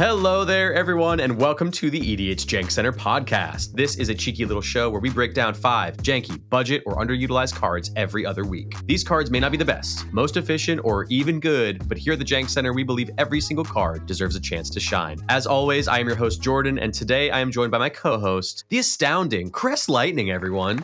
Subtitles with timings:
[0.00, 3.74] Hello there, everyone, and welcome to the EDH Jank Center podcast.
[3.74, 7.54] This is a cheeky little show where we break down five janky, budget, or underutilized
[7.54, 8.74] cards every other week.
[8.86, 12.18] These cards may not be the best, most efficient, or even good, but here at
[12.18, 15.18] the Jank Center, we believe every single card deserves a chance to shine.
[15.28, 18.18] As always, I am your host, Jordan, and today I am joined by my co
[18.18, 20.82] host, the astounding Crest Lightning, everyone.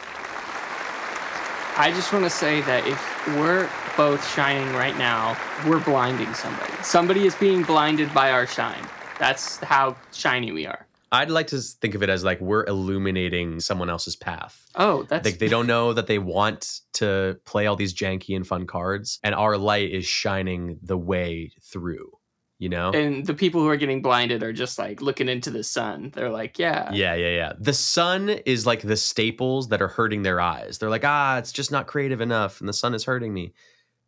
[1.78, 6.74] I just want to say that if we're both shining right now, we're blinding somebody.
[6.82, 8.86] Somebody is being blinded by our shine.
[9.18, 10.86] That's how shiny we are.
[11.12, 14.66] I'd like to think of it as like we're illuminating someone else's path.
[14.74, 18.46] Oh, that's Like they don't know that they want to play all these janky and
[18.46, 22.10] fun cards, and our light is shining the way through.
[22.58, 22.90] You know?
[22.90, 26.10] and the people who are getting blinded are just like looking into the sun.
[26.14, 27.52] They're like, yeah, Yeah, yeah, yeah.
[27.58, 30.78] The sun is like the staples that are hurting their eyes.
[30.78, 33.52] They're like, ah, it's just not creative enough, and the sun is hurting me.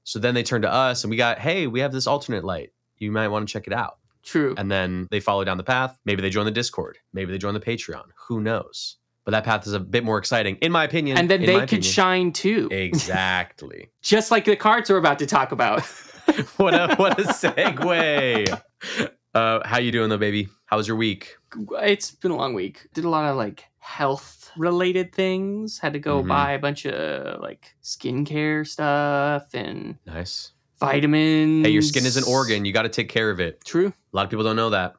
[0.04, 2.72] So then they turn to us, and we got, hey, we have this alternate light.
[2.96, 3.98] You might want to check it out.
[4.28, 4.54] True.
[4.56, 5.98] And then they follow down the path.
[6.04, 6.98] Maybe they join the Discord.
[7.12, 8.04] Maybe they join the Patreon.
[8.28, 8.96] Who knows?
[9.24, 11.18] But that path is a bit more exciting, in my opinion.
[11.18, 11.82] And then they could opinion.
[11.82, 13.90] shine too, Exactly.
[14.02, 15.82] just like the cards we're about to talk about.
[16.56, 18.60] what a what a segue.
[19.34, 20.48] Uh, how you doing though, baby?
[20.66, 21.36] How was your week?
[21.82, 22.88] it's been a long week.
[22.94, 25.78] Did a lot of like health related things.
[25.78, 26.28] Had to go Mhm.
[26.28, 30.52] buy a bunch of like skincare stuff and Nice.
[30.80, 31.66] Vitamins.
[31.66, 32.64] Hey, your skin is an organ.
[32.64, 33.64] You got to take care of it.
[33.64, 33.88] True.
[33.88, 34.94] A lot of people don't know that.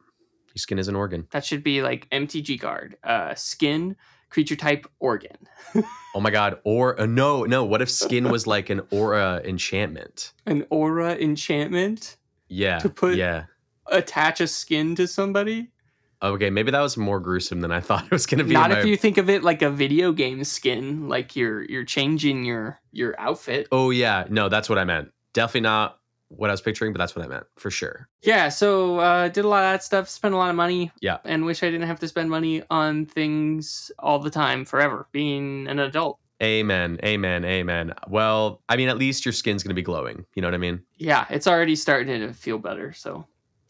[0.49, 1.27] Your skin is an organ.
[1.31, 2.97] That should be like MTG card.
[3.03, 3.95] Uh, skin,
[4.29, 5.37] creature type, organ.
[6.15, 6.57] Oh my god.
[6.63, 7.63] Or uh, no, no.
[7.63, 10.33] What if skin was like an aura enchantment?
[10.47, 12.17] An aura enchantment.
[12.47, 12.79] Yeah.
[12.79, 13.43] To put- yeah.
[13.91, 15.69] Attach a skin to somebody.
[16.23, 18.53] Okay, maybe that was more gruesome than I thought it was going to be.
[18.53, 21.85] Not if my- you think of it like a video game skin, like you're you're
[21.85, 23.67] changing your your outfit.
[23.71, 25.09] Oh yeah, no, that's what I meant.
[25.33, 25.99] Definitely not
[26.29, 28.07] what I was picturing, but that's what I meant for sure.
[28.21, 30.91] Yeah, so uh, did a lot of that stuff, spent a lot of money.
[31.01, 31.17] Yeah.
[31.25, 35.67] And wish I didn't have to spend money on things all the time forever, being
[35.67, 36.19] an adult.
[36.41, 37.93] Amen, amen, amen.
[38.07, 40.25] Well, I mean, at least your skin's going to be glowing.
[40.35, 40.81] You know what I mean?
[40.97, 42.93] Yeah, it's already starting to feel better.
[42.93, 43.25] So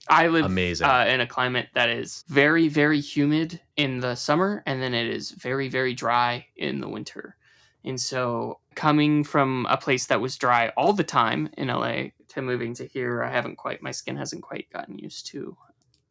[0.07, 0.87] I live Amazing.
[0.87, 5.07] Uh, in a climate that is very, very humid in the summer, and then it
[5.07, 7.37] is very, very dry in the winter.
[7.85, 12.41] And so coming from a place that was dry all the time in LA to
[12.41, 15.57] moving to here, I haven't quite, my skin hasn't quite gotten used to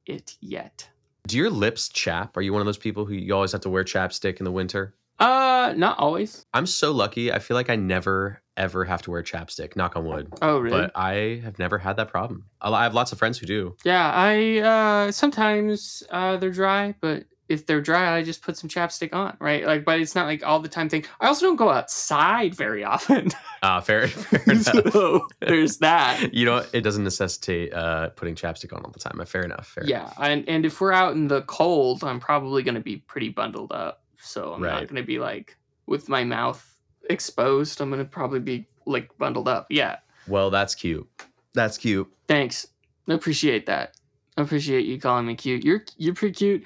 [0.05, 0.87] it yet.
[1.27, 2.37] Do your lips chap?
[2.37, 4.53] Are you one of those people who you always have to wear chapstick in the
[4.53, 4.95] winter?
[5.19, 6.45] Uh, not always.
[6.53, 7.33] I'm so lucky.
[7.33, 9.75] I feel like I never ever have to wear chapstick.
[9.75, 10.29] Knock on wood.
[10.43, 10.79] Oh, really?
[10.79, 12.45] But I have never had that problem.
[12.61, 13.77] I have lots of friends who do.
[13.85, 18.69] Yeah, I uh sometimes uh they're dry, but if they're dry, I just put some
[18.69, 19.65] chapstick on, right?
[19.67, 21.05] Like, but it's not like all the time thing.
[21.21, 23.31] I also don't go outside very often,
[23.63, 24.93] Uh, fair, fair enough.
[24.93, 26.33] so there's that.
[26.35, 29.25] You know, it doesn't necessitate uh, putting chapstick on all the time.
[29.27, 29.67] Fair enough.
[29.69, 32.99] Fair Yeah, and and if we're out in the cold, I'm probably going to be
[32.99, 34.73] pretty bundled up, so I'm Right.
[34.81, 35.57] not going to be like
[35.87, 36.63] with my mouth
[37.09, 37.81] exposed.
[37.81, 39.67] I'm going to probably be like bundled up.
[39.71, 41.09] Yeah, Well, that's cute.
[41.55, 42.07] That's cute.
[42.29, 42.67] thanks.
[43.09, 43.95] I appreciate that.
[44.37, 45.65] I appreciate you calling me cute.
[45.65, 46.65] You're you're pretty cute.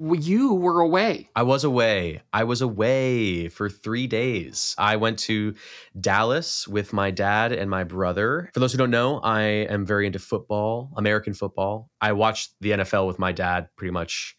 [0.00, 1.28] You were away.
[1.36, 2.22] I was away.
[2.32, 4.74] I was away for three days.
[4.78, 5.54] I went to
[6.00, 8.50] Dallas with my dad and my brother.
[8.54, 11.90] For those who don't know, I am very into football, American football.
[12.00, 14.36] I watched the NFL with my dad pretty much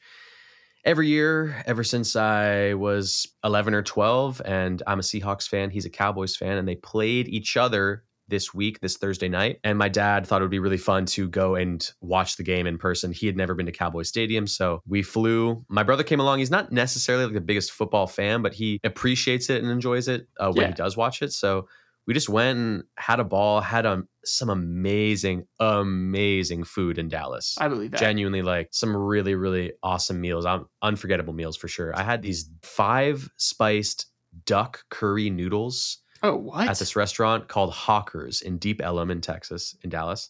[0.83, 4.41] every year ever since I was 11 or 12.
[4.43, 5.69] And I'm a Seahawks fan.
[5.69, 6.57] He's a Cowboys fan.
[6.57, 9.59] And they played each other this week, this Thursday night.
[9.63, 12.65] And my dad thought it would be really fun to go and watch the game
[12.65, 13.11] in person.
[13.11, 14.47] He had never been to Cowboy Stadium.
[14.47, 15.63] So we flew.
[15.69, 16.39] My brother came along.
[16.39, 20.27] He's not necessarily like the biggest football fan, but he appreciates it and enjoys it
[20.39, 21.31] uh, when he does watch it.
[21.33, 21.67] So
[22.07, 27.57] we just went and had a ball, had um, some amazing, amazing food in Dallas
[27.59, 27.99] I believe that.
[27.99, 32.49] genuinely like some really really awesome meals um, unforgettable meals for sure i had these
[32.61, 34.07] five spiced
[34.45, 36.69] duck curry noodles oh, what?
[36.69, 40.29] at this restaurant called hawkers in deep ellum in texas in dallas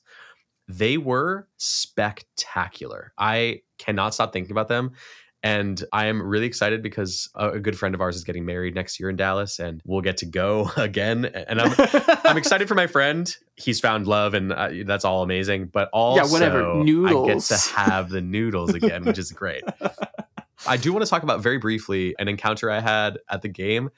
[0.67, 4.91] they were spectacular i cannot stop thinking about them
[5.43, 8.99] and I am really excited because a, good friend of ours is getting married next
[8.99, 11.25] year in Dallas, and we'll get to go again.
[11.25, 11.73] And I'm
[12.23, 13.35] I'm excited for my friend.
[13.55, 15.67] He's found love, and uh, that's all amazing.
[15.67, 16.63] But also, whatever.
[16.71, 16.83] I
[17.27, 19.63] get to have the noodles again, which is great.
[20.67, 23.89] I do want to talk about very briefly an encounter I had at the game.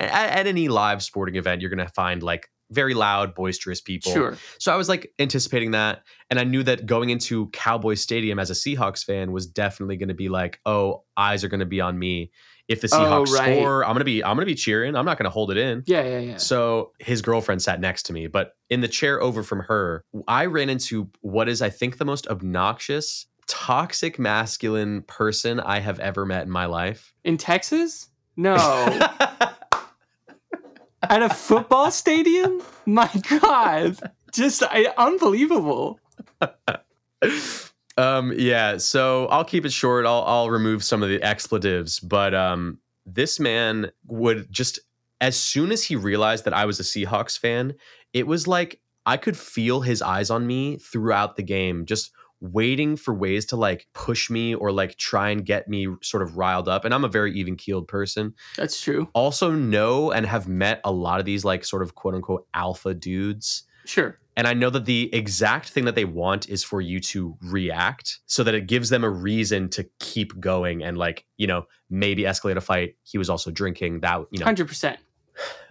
[0.00, 4.12] At, at any live sporting event, you're going to find like very loud, boisterous people.
[4.12, 4.36] Sure.
[4.58, 6.02] So I was like anticipating that.
[6.30, 10.08] And I knew that going into Cowboy Stadium as a Seahawks fan was definitely going
[10.08, 12.30] to be like, oh, eyes are going to be on me.
[12.68, 13.56] If the Oh, Seahawks right.
[13.58, 14.94] score, I'm gonna be I'm gonna be cheering.
[14.94, 15.82] I'm not gonna hold it in.
[15.88, 16.36] Yeah, yeah, yeah.
[16.36, 20.46] So his girlfriend sat next to me, but in the chair over from her, I
[20.46, 26.24] ran into what is, I think, the most obnoxious toxic masculine person I have ever
[26.24, 27.12] met in my life.
[27.24, 28.06] In Texas?
[28.36, 28.54] No.
[31.02, 32.62] At a football stadium?
[32.86, 33.10] My
[33.40, 33.98] God.
[34.32, 35.98] Just I, unbelievable.
[37.96, 40.06] um yeah, so I'll keep it short.
[40.06, 44.78] I'll I'll remove some of the expletives, but um this man would just
[45.20, 47.74] as soon as he realized that I was a Seahawks fan,
[48.12, 52.96] it was like I could feel his eyes on me throughout the game, just waiting
[52.96, 56.68] for ways to like push me or like try and get me sort of riled
[56.68, 56.84] up.
[56.84, 58.34] And I'm a very even keeled person.
[58.56, 59.08] That's true.
[59.12, 62.94] Also, know and have met a lot of these like sort of quote unquote alpha
[62.94, 63.64] dudes.
[63.84, 64.18] Sure.
[64.36, 68.20] And I know that the exact thing that they want is for you to react
[68.26, 72.22] so that it gives them a reason to keep going and like, you know, maybe
[72.22, 72.96] escalate a fight.
[73.02, 74.46] He was also drinking that, you know.
[74.46, 74.96] 100%.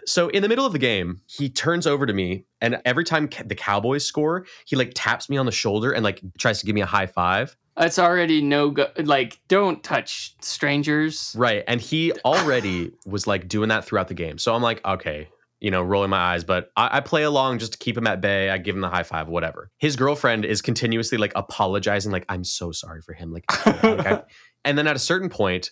[0.06, 3.30] So in the middle of the game, he turns over to me, and every time
[3.46, 6.74] the Cowboys score, he like taps me on the shoulder and like tries to give
[6.76, 7.56] me a high five.
[7.78, 8.88] It's already no go.
[8.98, 11.34] Like, don't touch strangers.
[11.38, 11.64] Right.
[11.68, 14.38] And he already was like doing that throughout the game.
[14.38, 15.30] So I'm like, okay,
[15.62, 18.20] you know, rolling my eyes, but I, I play along just to keep him at
[18.20, 18.50] bay.
[18.50, 19.72] I give him the high five, whatever.
[19.78, 23.32] His girlfriend is continuously like apologizing, like, I'm so sorry for him.
[23.32, 23.46] Like,
[23.84, 24.24] like, I-
[24.66, 25.72] and then at a certain point,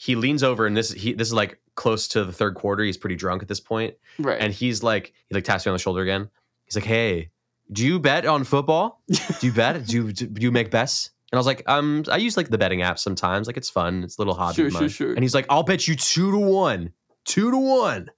[0.00, 2.84] he leans over and this he this is like close to the third quarter.
[2.84, 4.40] He's pretty drunk at this point, Right.
[4.40, 6.30] and he's like he like taps me on the shoulder again.
[6.64, 7.30] He's like, "Hey,
[7.72, 9.02] do you bet on football?
[9.08, 9.86] Do you bet?
[9.86, 12.58] Do you do you make bets?" And I was like, "Um, I use like the
[12.58, 13.46] betting app sometimes.
[13.48, 14.04] Like it's fun.
[14.04, 15.10] It's a little hobby Sure, sure, sure.
[15.14, 16.92] And he's like, "I'll bet you two to one,
[17.24, 18.10] two to one,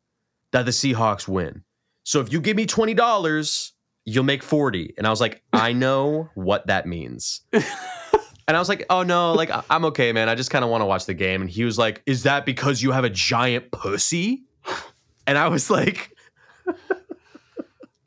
[0.52, 1.64] that the Seahawks win.
[2.04, 3.72] So if you give me twenty dollars,
[4.04, 4.92] you'll make forty.
[4.98, 7.40] And I was like, "I know what that means."
[8.50, 10.28] And I was like, oh no, like I'm okay, man.
[10.28, 11.42] I just kind of want to watch the game.
[11.42, 14.42] And he was like, is that because you have a giant pussy?
[15.24, 16.10] And I was like,
[16.66, 16.76] and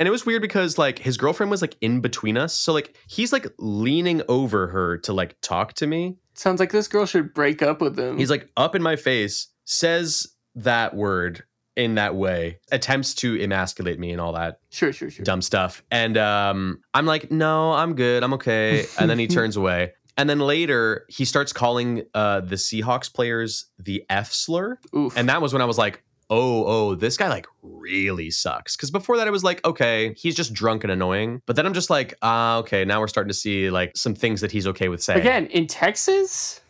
[0.05, 2.53] it was weird because like his girlfriend was like in between us.
[2.53, 6.17] So like he's like leaning over her to like talk to me.
[6.33, 8.17] Sounds like this girl should break up with him.
[8.17, 11.45] He's like up in my face, says that word
[11.77, 15.23] in that way, attempts to emasculate me and all that sure, sure, sure.
[15.23, 15.83] dumb stuff.
[15.89, 18.25] And um, I'm like, no, I'm good.
[18.25, 18.85] I'm okay.
[18.99, 19.93] And then he turns away.
[20.17, 24.79] And then later, he starts calling uh, the Seahawks players the F slur.
[24.95, 25.15] Oof.
[25.17, 28.75] And that was when I was like, oh, oh, this guy like really sucks.
[28.75, 31.41] Because before that, it was like, okay, he's just drunk and annoying.
[31.45, 34.41] But then I'm just like, ah, okay, now we're starting to see like some things
[34.41, 35.19] that he's okay with saying.
[35.19, 36.61] Again, in Texas?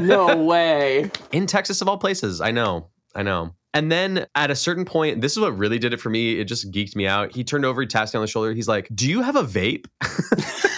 [0.00, 1.10] No way.
[1.32, 2.40] in Texas of all places.
[2.40, 2.88] I know.
[3.14, 3.54] I know.
[3.72, 6.40] And then at a certain point, this is what really did it for me.
[6.40, 7.32] It just geeked me out.
[7.32, 8.52] He turned over, he taps me on the shoulder.
[8.52, 9.86] He's like, Do you have a vape?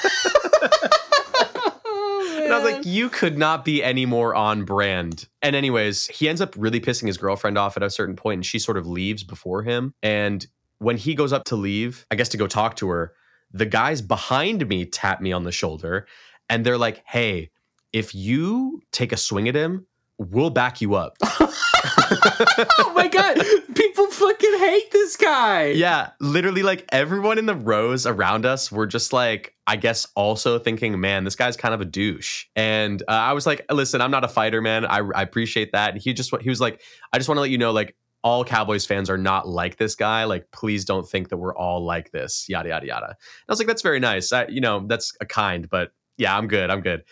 [2.52, 5.26] And I was like, you could not be any more on brand.
[5.40, 8.46] And, anyways, he ends up really pissing his girlfriend off at a certain point, and
[8.46, 9.94] she sort of leaves before him.
[10.02, 10.46] And
[10.78, 13.14] when he goes up to leave, I guess to go talk to her,
[13.52, 16.06] the guys behind me tap me on the shoulder
[16.48, 17.50] and they're like, hey,
[17.92, 19.86] if you take a swing at him,
[20.18, 21.16] we'll back you up.
[21.84, 23.38] oh my god,
[23.74, 25.66] people fucking hate this guy.
[25.66, 30.58] Yeah, literally, like everyone in the rows around us were just like, I guess, also
[30.58, 32.46] thinking, man, this guy's kind of a douche.
[32.56, 34.84] And uh, I was like, listen, I'm not a fighter, man.
[34.84, 35.94] I, I appreciate that.
[35.94, 36.80] And he just, he was like,
[37.12, 39.96] I just want to let you know, like, all Cowboys fans are not like this
[39.96, 40.24] guy.
[40.24, 42.46] Like, please don't think that we're all like this.
[42.48, 43.06] Yada yada yada.
[43.06, 43.16] And
[43.48, 44.32] I was like, that's very nice.
[44.32, 46.70] I, you know, that's a kind, but yeah, I'm good.
[46.70, 47.02] I'm good.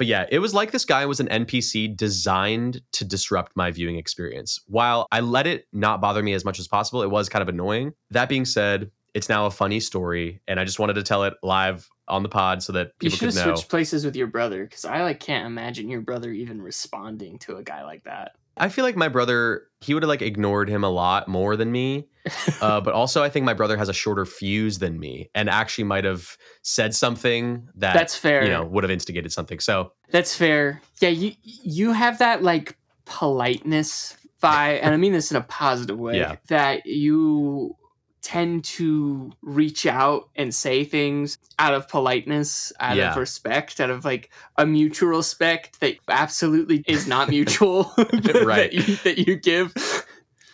[0.00, 3.96] But yeah, it was like this guy was an NPC designed to disrupt my viewing
[3.96, 4.58] experience.
[4.66, 7.50] While I let it not bother me as much as possible, it was kind of
[7.50, 7.92] annoying.
[8.10, 11.34] That being said, it's now a funny story, and I just wanted to tell it
[11.42, 13.54] live on the pod so that You people should could have know.
[13.56, 17.56] switched places with your brother because I like can't imagine your brother even responding to
[17.56, 18.36] a guy like that.
[18.56, 21.72] I feel like my brother, he would have like ignored him a lot more than
[21.72, 22.08] me.
[22.60, 25.84] uh, but also, I think my brother has a shorter fuse than me, and actually
[25.84, 28.44] might have said something that That's fair.
[28.44, 29.58] you know would have instigated something.
[29.58, 30.82] So That's fair.
[31.00, 32.76] Yeah, you you have that like
[33.06, 36.18] politeness vibe, and I mean this in a positive way.
[36.18, 36.36] Yeah.
[36.48, 37.76] That you
[38.22, 43.10] tend to reach out and say things out of politeness, out Yeah.
[43.12, 47.84] of respect, out of like a mutual respect that absolutely is not mutual.
[47.96, 48.72] that, Right.
[48.72, 49.74] you, that you give.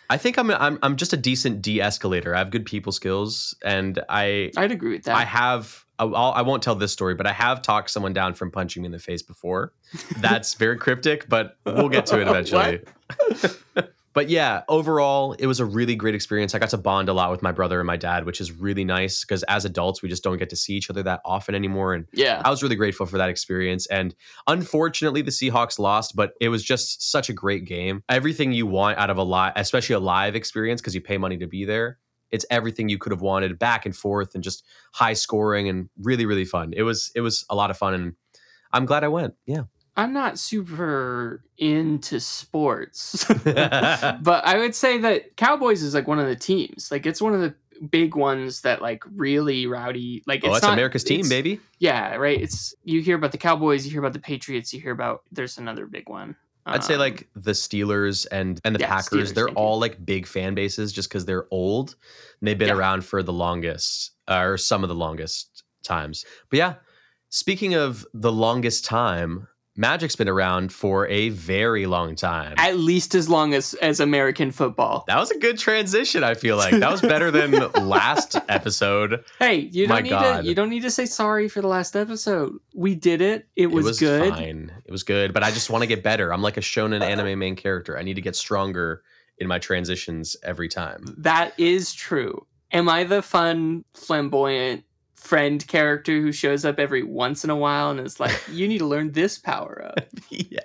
[0.08, 2.32] I think I'm I'm I'm just a decent de-escalator.
[2.32, 5.16] I have good people skills, and I I'd agree with that.
[5.16, 5.85] I have.
[5.99, 8.87] I'll, I won't tell this story, but I have talked someone down from punching me
[8.87, 9.73] in the face before.
[10.20, 12.82] That's very cryptic, but we'll get to it eventually.
[14.16, 16.54] But yeah, overall, it was a really great experience.
[16.54, 18.82] I got to bond a lot with my brother and my dad, which is really
[18.82, 21.92] nice because as adults, we just don't get to see each other that often anymore.
[21.92, 22.40] And yeah.
[22.42, 23.85] I was really grateful for that experience.
[23.88, 24.14] And
[24.46, 28.02] unfortunately, the Seahawks lost, but it was just such a great game.
[28.08, 31.37] Everything you want out of a live, especially a live experience, because you pay money
[31.37, 31.99] to be there.
[32.30, 36.25] It's everything you could have wanted, back and forth, and just high scoring and really,
[36.25, 36.73] really fun.
[36.75, 38.14] It was, it was a lot of fun, and
[38.73, 39.35] I'm glad I went.
[39.44, 39.64] Yeah.
[39.96, 46.26] I'm not super into sports, but I would say that Cowboys is like one of
[46.26, 46.90] the teams.
[46.90, 47.54] Like it's one of the
[47.90, 50.22] big ones that like really rowdy.
[50.26, 51.60] Like oh, it's it's not, America's team, baby.
[51.78, 52.40] Yeah, right.
[52.40, 55.58] It's you hear about the Cowboys, you hear about the Patriots, you hear about there's
[55.58, 56.36] another big one.
[56.68, 59.30] I'd say Um, like the Steelers and and the yeah, Packers.
[59.30, 59.62] Steelers, they're thank you.
[59.64, 61.94] all like big fan bases just because they're old
[62.40, 62.74] and they've been Yeah.
[62.74, 66.24] around for the longest uh, or some of the longest times.
[66.50, 66.74] But yeah,
[67.28, 69.46] speaking of the longest time,
[69.76, 72.54] Magic's been around for a very long time.
[72.59, 75.04] at least as long as as American football.
[75.06, 76.25] that was a good transition.
[76.25, 77.52] I feel like that was better than
[77.87, 79.25] last episode.
[79.38, 80.40] Hey, you My don't need God.
[80.42, 82.54] to you don't need to say sorry for the last episode.
[82.75, 83.49] We did it.
[83.56, 84.30] It was, good.
[84.35, 84.73] fine.
[84.85, 86.33] It was good, but I just want to get better.
[86.33, 87.99] I'm like a shonen anime main character.
[87.99, 89.02] I need to get stronger
[89.38, 91.04] in my transitions every time.
[91.18, 92.47] That is true.
[92.73, 94.85] Am I the fun, flamboyant
[95.16, 98.78] friend character who shows up every once in a while and is like, "You need
[98.78, 100.06] to learn this power up"?
[100.30, 100.61] yeah.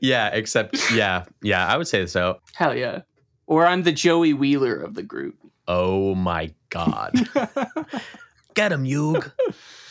[0.00, 2.40] Yeah, except yeah, yeah, I would say so.
[2.54, 3.02] Hell yeah!
[3.46, 5.36] Or I'm the Joey Wheeler of the group.
[5.68, 7.14] Oh my god.
[8.54, 9.30] Get him, Yug.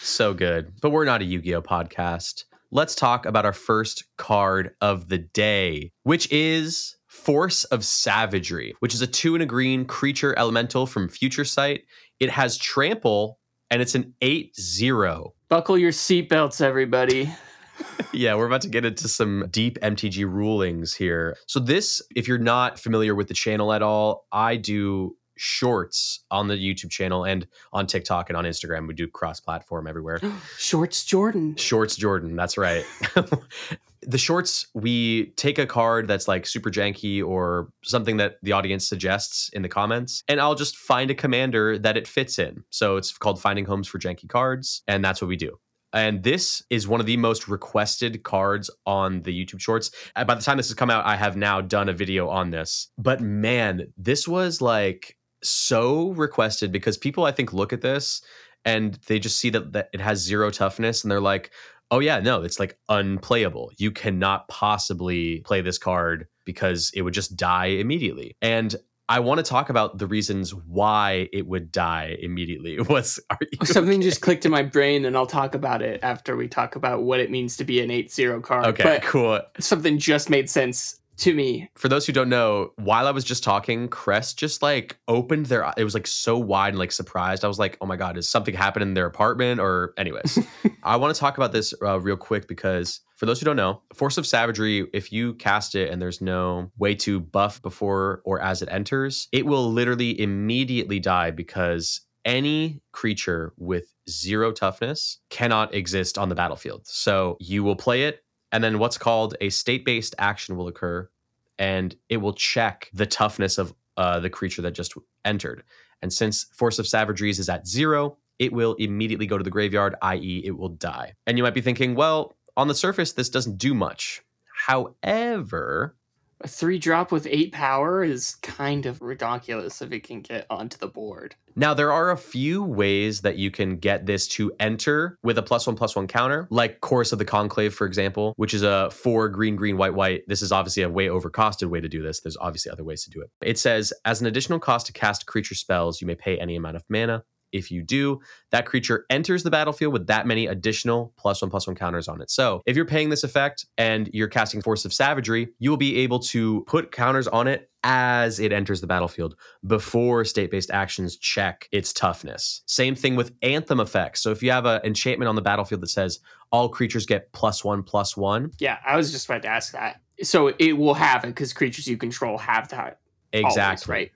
[0.01, 0.73] so good.
[0.81, 2.43] But we're not a Yu-Gi-Oh podcast.
[2.71, 8.93] Let's talk about our first card of the day, which is Force of Savagery, which
[8.93, 11.83] is a two and a green creature elemental from Future Sight.
[12.19, 13.39] It has trample
[13.71, 15.31] and it's an 8-0.
[15.49, 17.31] Buckle your seatbelts, everybody.
[18.13, 21.37] yeah, we're about to get into some deep MTG rulings here.
[21.47, 26.47] So, this, if you're not familiar with the channel at all, I do shorts on
[26.47, 28.87] the YouTube channel and on TikTok and on Instagram.
[28.87, 30.19] We do cross platform everywhere.
[30.57, 31.55] Shorts Jordan.
[31.55, 32.85] Shorts Jordan, that's right.
[34.01, 38.87] the shorts, we take a card that's like super janky or something that the audience
[38.87, 42.63] suggests in the comments, and I'll just find a commander that it fits in.
[42.69, 45.59] So it's called Finding Homes for Janky Cards, and that's what we do.
[45.91, 49.91] And this is one of the most requested cards on the YouTube shorts.
[50.15, 52.89] By the time this has come out, I have now done a video on this.
[52.97, 58.21] But man, this was like so requested because people, I think, look at this
[58.65, 61.51] and they just see that, that it has zero toughness and they're like,
[61.91, 63.71] oh, yeah, no, it's like unplayable.
[63.77, 68.35] You cannot possibly play this card because it would just die immediately.
[68.41, 68.75] And
[69.07, 72.77] I want to talk about the reasons why it would die immediately.
[72.79, 73.19] What's
[73.63, 74.03] Something okay?
[74.03, 77.19] just clicked in my brain, and I'll talk about it after we talk about what
[77.19, 78.65] it means to be an 8 0 card.
[78.67, 79.41] Okay, But cool.
[79.59, 81.69] something just made sense to me.
[81.75, 85.71] For those who don't know, while I was just talking, Crest just like opened their
[85.77, 87.45] it was like so wide and like surprised.
[87.45, 90.39] I was like, "Oh my god, is something happening in their apartment?" Or anyways,
[90.83, 93.81] I want to talk about this uh, real quick because for those who don't know,
[93.93, 98.41] Force of Savagery, if you cast it and there's no way to buff before or
[98.41, 105.73] as it enters, it will literally immediately die because any creature with zero toughness cannot
[105.73, 106.87] exist on the battlefield.
[106.87, 111.09] So you will play it, and then what's called a state based action will occur,
[111.57, 114.93] and it will check the toughness of uh, the creature that just
[115.25, 115.63] entered.
[116.01, 119.95] And since Force of Savageries is at zero, it will immediately go to the graveyard,
[120.01, 121.13] i.e., it will die.
[121.27, 124.21] And you might be thinking, well, on the surface, this doesn't do much.
[124.65, 125.95] However,
[126.41, 130.77] A three drop with eight power is kind of ridiculous if it can get onto
[130.77, 131.35] the board.
[131.57, 135.43] Now, there are a few ways that you can get this to enter with a
[135.43, 138.89] plus one plus one counter, like Chorus of the Conclave, for example, which is a
[138.91, 140.21] four green, green, white, white.
[140.27, 142.21] This is obviously a way overcosted way to do this.
[142.21, 143.29] There's obviously other ways to do it.
[143.41, 146.77] It says, as an additional cost to cast creature spells, you may pay any amount
[146.77, 147.25] of mana.
[147.51, 148.19] If you do,
[148.51, 152.21] that creature enters the battlefield with that many additional plus one plus one counters on
[152.21, 152.29] it.
[152.29, 155.97] So if you're paying this effect and you're casting Force of Savagery, you will be
[155.97, 161.17] able to put counters on it as it enters the battlefield before state based actions
[161.17, 162.61] check its toughness.
[162.65, 164.21] Same thing with Anthem effects.
[164.21, 166.19] So if you have an enchantment on the battlefield that says
[166.51, 170.01] all creatures get plus one plus one, Yeah, I was just about to ask that.
[170.21, 172.99] So it will have it because creatures you control have that.
[173.33, 173.91] always, exactly.
[173.91, 174.11] right?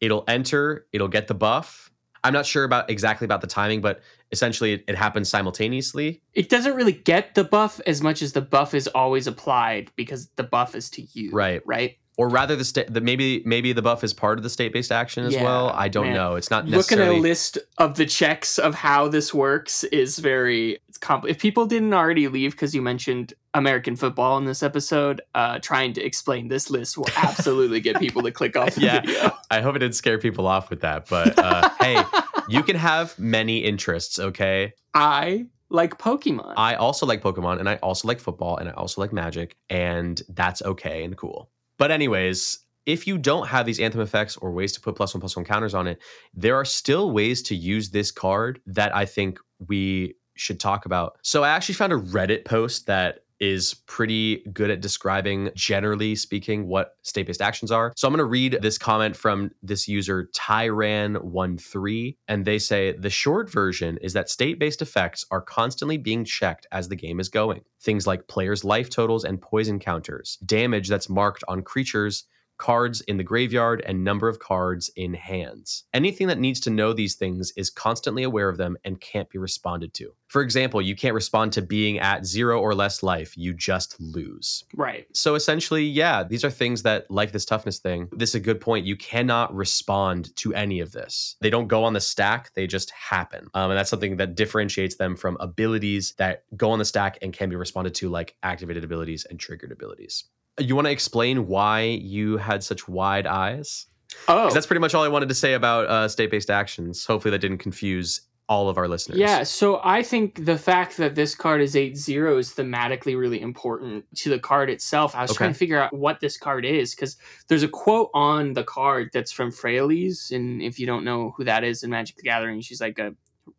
[0.00, 1.90] It'll enter, it'll get the buff.
[2.24, 4.00] I'm not sure about exactly about the timing, but
[4.32, 6.22] essentially it, it happens simultaneously.
[6.34, 10.28] It doesn't really get the buff as much as the buff is always applied because
[10.36, 11.30] the buff is to you.
[11.30, 11.62] Right.
[11.64, 11.98] Right.
[12.18, 14.90] Or rather, the state the maybe maybe the buff is part of the state based
[14.90, 15.70] action as Yeah, well.
[15.70, 16.14] I don't man.
[16.14, 16.34] know.
[16.34, 20.18] It's not necessarily Looking at a list of the checks of how this works is
[20.18, 24.64] very it's compl- If people didn't already leave because you mentioned American football in this
[24.64, 28.80] episode, uh, trying to explain this list will absolutely get people to click off the
[28.80, 29.00] Yeah.
[29.00, 29.30] video.
[29.52, 32.02] I hope it didn't scare people off with that, but uh, hey,
[32.48, 34.18] you can have many interests.
[34.18, 36.54] Okay, I like Pokemon.
[36.56, 40.20] I also like Pokemon, and I also like football, and I also like Magic, and
[40.30, 41.48] that's okay and cool.
[41.78, 42.58] But anyways.
[42.86, 45.44] If you don't have these anthem effects or ways to put plus one plus one
[45.44, 45.98] counters on it,
[46.32, 51.18] there are still ways to use this card that I think we should talk about.
[51.22, 56.66] So I actually found a Reddit post that is pretty good at describing, generally speaking,
[56.66, 57.92] what state based actions are.
[57.96, 63.10] So I'm going to read this comment from this user, Tyran13, and they say the
[63.10, 67.28] short version is that state based effects are constantly being checked as the game is
[67.28, 67.62] going.
[67.80, 72.24] Things like players' life totals and poison counters, damage that's marked on creatures
[72.58, 75.84] cards in the graveyard, and number of cards in hands.
[75.94, 79.38] Anything that needs to know these things is constantly aware of them and can't be
[79.38, 80.12] responded to.
[80.28, 84.64] For example, you can't respond to being at zero or less life, you just lose.
[84.74, 85.06] Right.
[85.14, 88.60] So essentially, yeah, these are things that, like this toughness thing, this is a good
[88.60, 88.84] point.
[88.84, 91.36] You cannot respond to any of this.
[91.40, 93.48] They don't go on the stack, they just happen.
[93.54, 97.32] Um, and that's something that differentiates them from abilities that go on the stack and
[97.32, 100.24] can be responded to, like activated abilities and triggered abilities.
[100.58, 103.86] You want to explain why you had such wide eyes?
[104.26, 107.04] Oh, that's pretty much all I wanted to say about uh, state-based actions.
[107.04, 109.18] Hopefully, that didn't confuse all of our listeners.
[109.18, 113.40] Yeah, so I think the fact that this card is 8 0 is thematically really
[113.40, 115.14] important to the card itself.
[115.14, 118.54] I was trying to figure out what this card is because there's a quote on
[118.54, 120.32] the card that's from Freyalise.
[120.32, 123.14] And if you don't know who that is in Magic the Gathering, she's like a.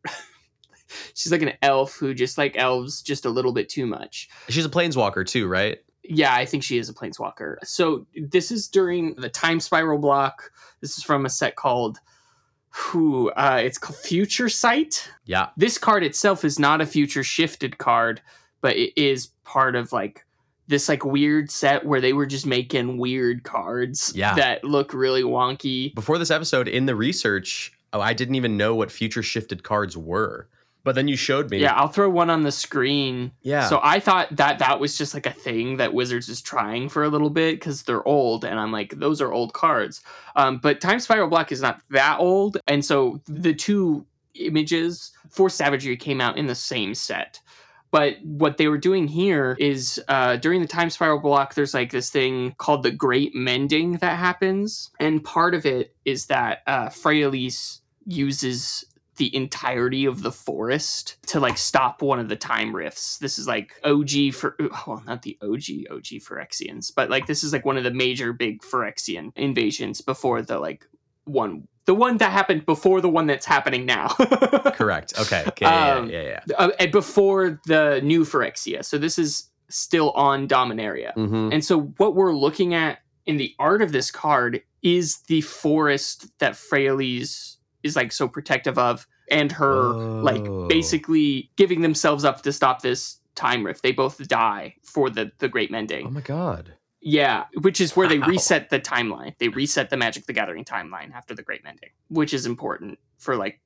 [1.14, 4.28] she's like an elf who just like elves just a little bit too much.
[4.50, 5.78] she's a planeswalker too, right?
[6.10, 7.58] Yeah, I think she is a planeswalker.
[7.64, 10.52] So this is during the time spiral block.
[10.82, 12.00] This is from a set called.
[12.72, 15.50] Who uh, it's called Future Sight Yeah.
[15.58, 18.22] this card itself is not a future shifted card,
[18.62, 20.24] but it is part of like
[20.68, 24.36] this like weird set where they were just making weird cards Yeah.
[24.36, 25.96] that look really wonky.
[25.96, 29.98] Before this episode, in the research, oh, I didn't even know what future shifted cards
[29.98, 30.48] were.
[30.84, 31.60] But then you showed me.
[31.60, 33.32] Yeah, I'll throw one on the screen.
[33.42, 33.68] Yeah.
[33.68, 37.04] So I thought that that was just like a thing that Wizards is trying for
[37.04, 40.02] a little bit because they're old, and I'm like, those are old cards.
[40.36, 44.06] Um, but Time Spiral Block is not that old, and so the two
[44.36, 47.40] images for Savagery came out in the same set.
[47.92, 51.92] But what they were doing here is uh, during the time spiral block, there's like
[51.92, 54.92] this thing called the Great Mending that happens.
[55.00, 58.86] And part of it is that uh, Freyalise uses
[59.20, 63.20] the entirety of the forest to like stop one of the time rifts.
[63.20, 64.56] This is like OG for,
[64.88, 68.34] well, not the OG OG Phyrexians, but like this is like one of the major
[68.34, 70.88] big Phyrexian invasions before the like
[71.26, 74.08] one, the one that happened before the one that's happening now.
[74.74, 75.14] Correct.
[75.20, 75.44] Okay.
[75.48, 76.40] okay yeah, Um, yeah, yeah.
[76.48, 76.56] yeah.
[76.58, 78.84] uh, and before the new Phyrexia.
[78.84, 81.14] So this is still on Dominaria.
[81.16, 81.54] Mhm.
[81.54, 86.28] And so what we're looking at in the art of this card is the forest
[86.40, 90.22] that Freyalise is like so protective of and her Oh.
[90.24, 93.84] like basically giving themselves up to stop this time rift.
[93.84, 96.08] They both die for the the Great Mending.
[96.08, 96.74] Oh my god.
[97.02, 98.28] Yeah, which is where they Wow.
[98.28, 99.34] reset the timeline.
[99.38, 103.36] They reset the Magic the Gathering timeline after the Great Mending, which is important for
[103.38, 103.62] like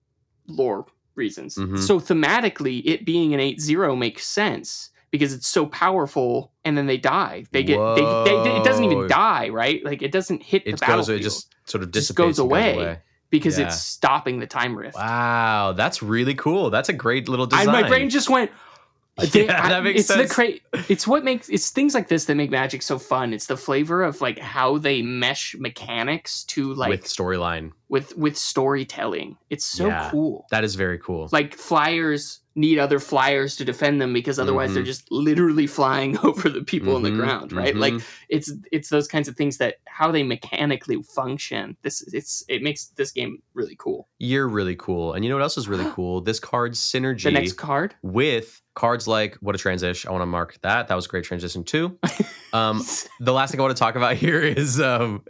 [0.48, 1.56] lore reasons.
[1.56, 1.80] Mhm.
[1.80, 6.98] So thematically, it being an 8-0 makes sense because it's so powerful and then they
[6.98, 7.46] die.
[7.52, 9.84] They get they, they, it doesn't even die, right?
[9.86, 10.80] Like it doesn't hit the It goes.
[10.82, 13.00] battlefield It just sort of Just dissipates goes and away.
[13.34, 13.66] Because yeah.
[13.66, 14.96] it's stopping the time rift.
[14.96, 16.70] Wow, that's really cool.
[16.70, 17.68] That's a great little design.
[17.68, 18.52] And my brain just went
[19.18, 20.30] uh, they- Yeah, that I- makes it's sense.
[20.30, 23.48] the cra- it's what makes it's things like this that make magic so fun it's
[23.48, 27.72] the flavor of like how they mesh mechanics to like with storyline.
[27.90, 30.10] with with storytelling it's so Yeah.
[30.12, 31.28] cool That is very cool.
[31.32, 34.86] like flyers need other flyers to defend them because otherwise they're Mhm.
[34.86, 38.04] just literally flying over the people on Mhm, the ground right like mhm.
[38.30, 42.88] it's it's those kinds of things that how they mechanically function this it's it makes
[42.96, 45.14] this game really cool You're really cool.
[45.14, 46.22] And you know what else is really cool?
[46.22, 50.10] This card synergy the next card with cards like what a transition.
[50.10, 50.88] I want to mark that.
[50.88, 51.98] That was a great transition too.
[52.54, 52.86] Um,
[53.20, 55.24] the last thing I want to talk about here is um,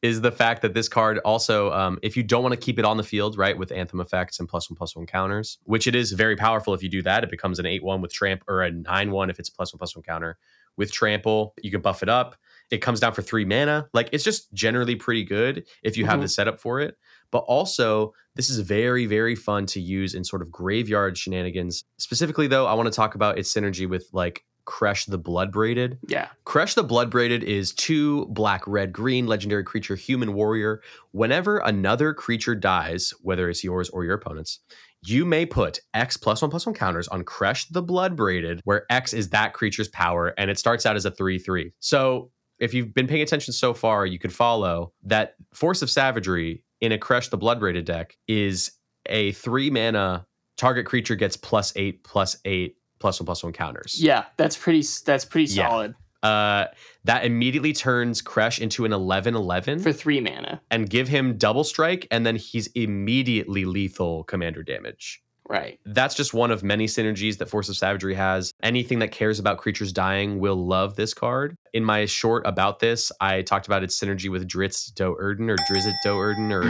[0.00, 2.84] is the fact that this card also, um, if you don't want to keep it
[2.84, 5.96] on the field, right, with anthem effects and plus one plus one counters, which it
[5.96, 8.62] is very powerful if you do that, it becomes an eight one with tramp or
[8.62, 10.38] a nine one if it's a plus one plus one counter.
[10.76, 12.36] With trample, you can buff it up.
[12.70, 13.88] It comes down for three mana.
[13.92, 16.22] Like it's just generally pretty good if you have Mhm.
[16.22, 16.96] the setup for it.
[17.30, 21.84] But also, this is very, very fun to use in sort of graveyard shenanigans.
[21.98, 25.98] Specifically, though, I want to talk about its synergy with like Kresh the Bloodbraided.
[26.08, 30.82] yeah Kresh the Bloodbraided is two black, red, green legendary creature, human warrior.
[31.12, 34.60] Whenever another creature dies, whether it's yours or your opponent's,
[35.02, 39.14] you may put X plus one plus one counters on Kresh the Bloodbraided, where X
[39.14, 41.72] is that creature's power, and it starts out as a 3 3.
[41.80, 46.62] So if you've been paying attention so far, you could follow that Force of Savagery
[46.80, 48.72] in a Kresh the Bloodbraided deck is
[49.06, 54.02] a three mana target creature gets plus eight, plus eight, plus one plus one counters.
[54.02, 55.68] yeah that's pretty that's pretty Yeah.
[55.68, 56.66] solid Uh,
[57.04, 61.62] that immediately turns Kresh into an 11 11 for three mana and give him double
[61.62, 65.22] strike, and then he's immediately lethal commander damage.
[65.48, 65.80] Right.
[65.86, 68.52] That's just one of many synergies that Force of Savagery has.
[68.62, 71.56] Anything that cares about creatures dying will love this card.
[71.72, 75.56] In my short about this, I talked about its synergy with Dritz Do Erden or
[75.70, 76.64] Drizzt Do'Urden or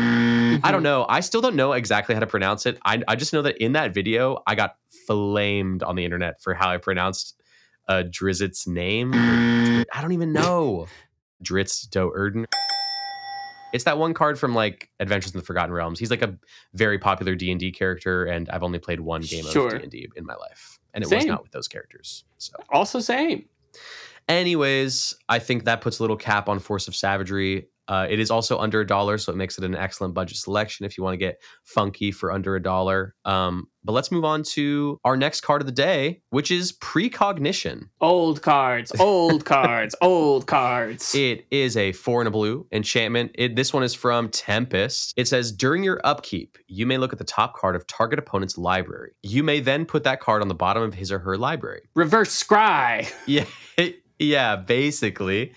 [0.65, 1.07] I don't know.
[1.09, 2.79] I still don't know exactly how to pronounce it.
[2.85, 6.55] I, I just know that in that video, I got flamed on the internet for
[6.55, 7.35] how I pronounced
[7.89, 9.13] uh, Drizzt's name.
[9.15, 10.87] I don't even know.
[11.43, 12.47] Dritz Do Erden.
[13.73, 15.99] It's that one card from like Adventures in the Forgotten Realms.
[15.99, 16.37] He's like a
[16.75, 19.67] very popular D and D character, and I've only played one game Sure.
[19.67, 22.25] of D and D in my life, and it was not with those characters.
[22.39, 23.45] So, Also same.
[24.29, 27.69] anyways, I think that puts a little cap on Force of Savagery.
[27.89, 30.85] Uh, it is also under a dollar, so it makes it an excellent budget selection
[30.85, 33.15] if you want to get funky for under a dollar.
[33.25, 37.89] Um, but let's move on to our next card of the day, which is Precognition.
[38.03, 41.15] Old cards, old cards, old cards.
[41.15, 43.31] It is a four and a blue enchantment.
[43.35, 45.15] It, this one is from Tempest.
[45.17, 48.59] It says during your upkeep, you may look at the top card of target opponent's
[48.59, 49.13] library.
[49.23, 51.89] You may then put that card on the bottom of his or her library.
[51.95, 53.11] Reverse scry.
[53.27, 53.45] Yeah,
[54.19, 55.53] yeah, basically.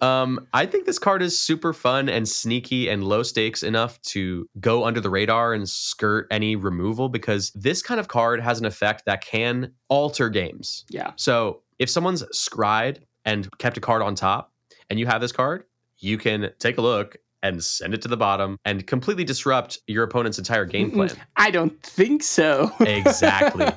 [0.00, 4.48] Um, I think this card is super fun and sneaky and low stakes enough to
[4.60, 8.66] go under the radar and skirt any removal because this kind of card has an
[8.66, 10.84] effect that can alter games.
[10.88, 11.12] Yeah.
[11.16, 14.52] So if someone's scried and kept a card on top
[14.90, 15.64] and you have this card,
[15.98, 20.02] you can take a look and send it to the bottom and completely disrupt your
[20.02, 21.10] opponent's entire game plan.
[21.36, 22.72] I don't think so.
[22.80, 23.70] Exactly.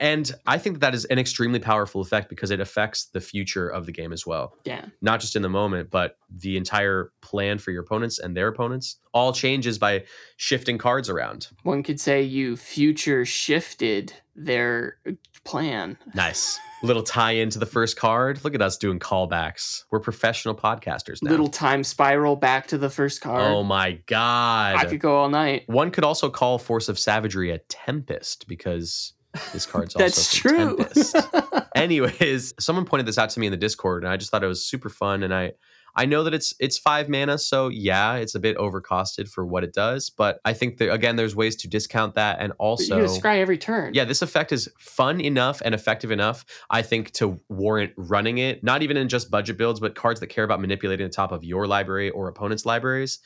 [0.00, 3.68] And I think that, that is an extremely powerful effect because it affects the future
[3.68, 4.54] of the game as well.
[4.64, 4.86] yeah.
[5.02, 8.96] Not just in the moment, but the entire plan for your opponents and their opponents
[9.12, 10.04] all changes by
[10.36, 11.48] shifting cards around.
[11.62, 14.98] One could say you future shifted their
[15.44, 15.98] plan.
[16.14, 16.58] Nice.
[16.82, 18.44] Little tie into the first card.
[18.44, 19.82] Look at us doing callbacks.
[19.90, 21.30] We're professional podcasters now.
[21.30, 23.42] Little time spiral back to the first card.
[23.42, 24.76] oh my God.
[24.76, 25.64] I could go all night.
[25.66, 29.14] One could also call Force of Savagery a Tempest because
[29.52, 30.78] this card's also That's true.
[31.74, 34.48] Anyways someone pointed this out to me in the discord and i just thought it
[34.48, 35.52] was super fun and i
[35.96, 39.64] i know that it's it's five mana so yeah it's a bit overcosted for what
[39.64, 42.96] it does but i think that again there's ways to discount that and you also
[42.96, 43.92] get a scry every turn.
[43.94, 48.62] yeah this effect is fun enough and effective enough i think to warrant running it
[48.62, 51.44] not even in just budget builds but cards that care about manipulating the top of
[51.44, 53.18] your library or opponent's libraries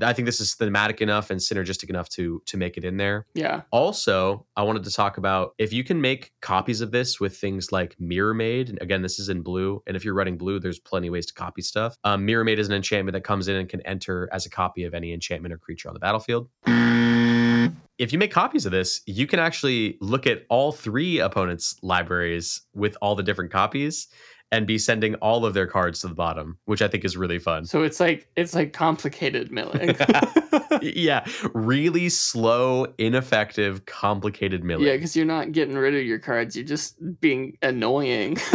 [0.00, 3.26] i think this is thematic enough and synergistic enough to to make it in there
[3.34, 3.62] Yeah.
[3.70, 7.72] also, I wanted to talk about if you can make copies of this with things
[7.72, 8.68] like Mirrormade.
[8.68, 9.82] And again, this is in blue.
[9.86, 11.96] And if you're running blue, there's plenty of ways to copy stuff.
[12.04, 14.94] Um, Mirrormade is an enchantment that comes in and can enter as a copy of
[14.94, 16.48] any enchantment or creature on the battlefield.
[17.96, 22.62] If you make copies of this, you can actually look at all three opponents' libraries
[22.74, 24.08] with all the different copies
[24.52, 27.38] and be sending all of their cards to the bottom, which I think is really
[27.38, 27.64] fun.
[27.64, 29.96] So it's like it's like complicated milling.
[30.82, 34.86] yeah, really slow, ineffective, complicated milling.
[34.86, 36.54] yeah, because you're not getting rid of your cards.
[36.56, 38.38] You're just being annoying.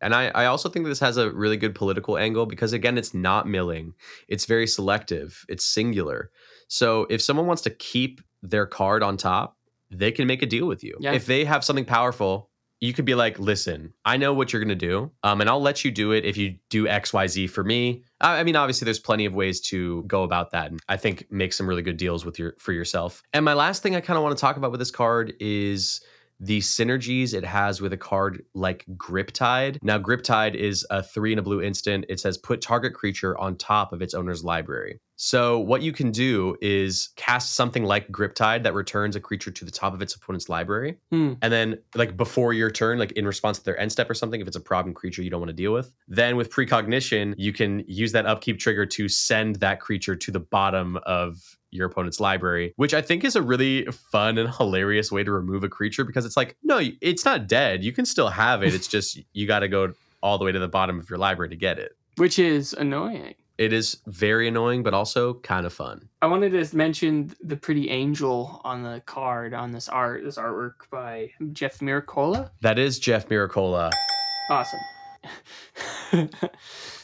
[0.00, 3.14] and I, I also think this has a really good political angle because again it's
[3.14, 3.94] not milling
[4.28, 6.30] it's very selective it's singular
[6.68, 9.56] so if someone wants to keep their card on top
[9.90, 11.12] they can make a deal with you Yeah.
[11.12, 14.68] if they have something powerful you could be like listen i know what you're going
[14.68, 18.02] to do um, and i'll let you do it if you do xyz for me
[18.20, 21.26] I I mean, obviously, there's plenty of ways to go about that, and I think
[21.30, 23.22] make some really good deals with your for yourself.
[23.32, 26.00] And my last thing I kind of want to talk about with this card is
[26.40, 29.78] the synergies it has with a card like Griptide.
[29.82, 32.04] Now, Griptide is a three and a blue instant.
[32.08, 35.00] It says put target creature on top of its owner's library.
[35.20, 39.64] So, what you can do is cast something like Griptide that returns a creature to
[39.64, 40.96] the top of its opponent's library.
[41.10, 41.32] Hmm.
[41.42, 44.40] And then, like before your turn, like in response to their end step or something,
[44.40, 47.52] if it's a problem creature you don't want to deal with, then with precognition, you
[47.52, 52.20] can use that upkeep trigger to send that creature to the bottom of your opponent's
[52.20, 56.04] library, which I think is a really fun and hilarious way to remove a creature
[56.04, 57.82] because it's like, no, it's not dead.
[57.82, 58.72] You can still have it.
[58.72, 61.48] It's just you got to go all the way to the bottom of your library
[61.48, 61.96] to get it.
[62.16, 63.34] Which is annoying.
[63.58, 66.08] It is very annoying, but also kind of fun.
[66.22, 70.88] I wanted to mention the pretty angel on the card on this art, this artwork
[70.90, 72.50] by Jeff Miracola.
[72.60, 73.90] That is Jeff Miracola.
[74.48, 74.80] Awesome.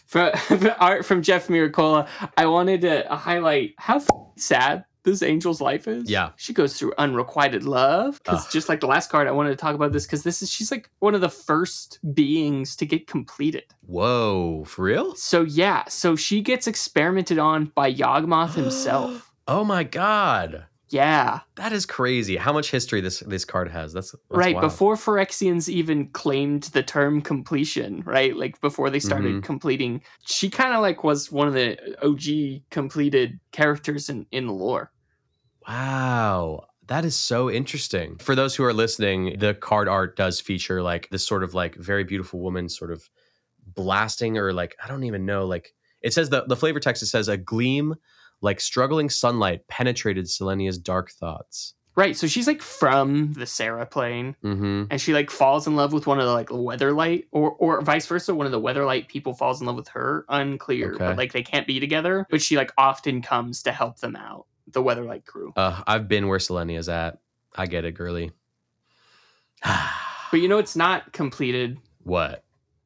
[0.06, 5.60] for, for art from Jeff Miracola, I wanted to highlight how f- sad this angel's
[5.60, 6.10] life is.
[6.10, 6.30] Yeah.
[6.36, 8.18] she goes through unrequited love.
[8.24, 10.50] Because just like the last card, I wanted to talk about this because this is
[10.50, 13.64] she's like one of the first beings to get completed.
[13.86, 15.14] Whoa, for real?
[15.14, 19.30] So yeah, so she gets experimented on by Yawgmoth himself.
[19.46, 20.64] Oh my god.
[20.88, 22.36] yeah, That is crazy.
[22.36, 23.92] How much history this this card has.
[23.92, 24.54] That's, that's right.
[24.54, 24.62] wild.
[24.70, 28.36] Before Phyrexians even claimed the term completion, right?
[28.36, 29.42] Like before they started Mhm.
[29.42, 34.52] completing, she kind of like was one of the OG completed characters in in the
[34.52, 34.90] lore.
[35.68, 36.66] Wow.
[36.86, 38.16] That is so interesting.
[38.18, 41.74] For those who are listening, the card art does feature like this sort of like
[41.76, 43.08] very beautiful woman sort of
[43.66, 45.72] blasting or like I don't even know like
[46.02, 47.94] it says the the flavor text it says a gleam
[48.42, 51.72] like struggling sunlight penetrated Selenia's dark thoughts.
[51.96, 52.16] Right.
[52.16, 54.84] So she's like from the Serra plane Mm-hmm.
[54.90, 58.06] and she like falls in love with one of the like Weatherlight or or vice
[58.06, 58.34] versa.
[58.34, 60.26] One of the Weatherlight people falls in love with her.
[60.28, 60.94] Unclear.
[60.94, 60.98] Okay.
[60.98, 62.26] But like they can't be together.
[62.28, 64.46] But she like often comes to help them out.
[64.66, 65.52] The Weatherlight crew.
[65.56, 67.18] Uh, I've been where Selenia's at.
[67.54, 68.32] I get it, girly.
[70.30, 71.78] But you know it's not completed.
[72.02, 72.42] what?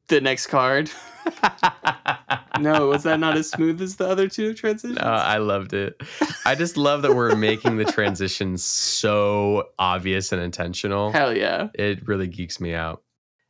[0.07, 0.91] The next card.
[2.59, 4.99] no, was that not as smooth as the other two transitions?
[4.99, 5.99] No, I loved it.
[6.45, 11.11] I just love that we're making the transition so obvious and intentional.
[11.13, 11.69] Hell yeah.
[11.73, 13.01] It really geeks me out.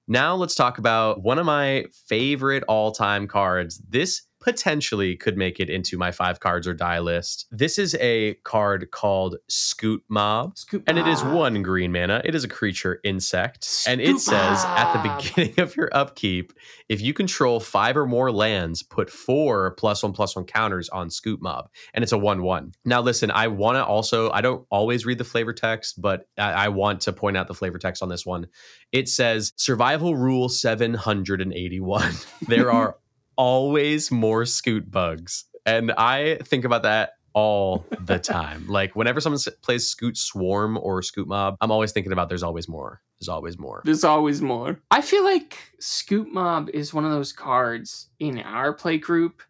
[0.07, 3.81] Now let's talk about one of my favorite all-time cards.
[3.89, 7.47] This potentially could make it into my five cards or die list.
[7.51, 10.55] This is a card called Scute Mob.
[10.55, 12.21] Scute And it is one green mana.
[12.23, 13.85] It is a creature insect.
[13.87, 16.53] And it says at the beginning of your upkeep,
[16.87, 21.09] if you control five or more lands, put four plus one plus one counters on
[21.09, 21.69] Scute Mob.
[21.93, 22.73] And it's a 1 1.
[22.85, 26.51] Now, listen, I want to also, I don't always read the flavor text, but I,
[26.51, 28.47] I want to point out the flavor text on this one.
[28.91, 32.13] It says Survival Rule 781.
[32.47, 32.95] there are
[33.39, 35.45] always more Scute bugs.
[35.65, 38.67] And I think about that all the time.
[38.67, 42.67] like whenever someone plays Scute Swarm or Scute Mob, I'm always thinking about there's always
[42.67, 43.01] more.
[43.19, 43.81] There's always more.
[43.85, 44.79] There's always more.
[44.91, 49.41] I feel like Scute Mob is one of those cards in our play group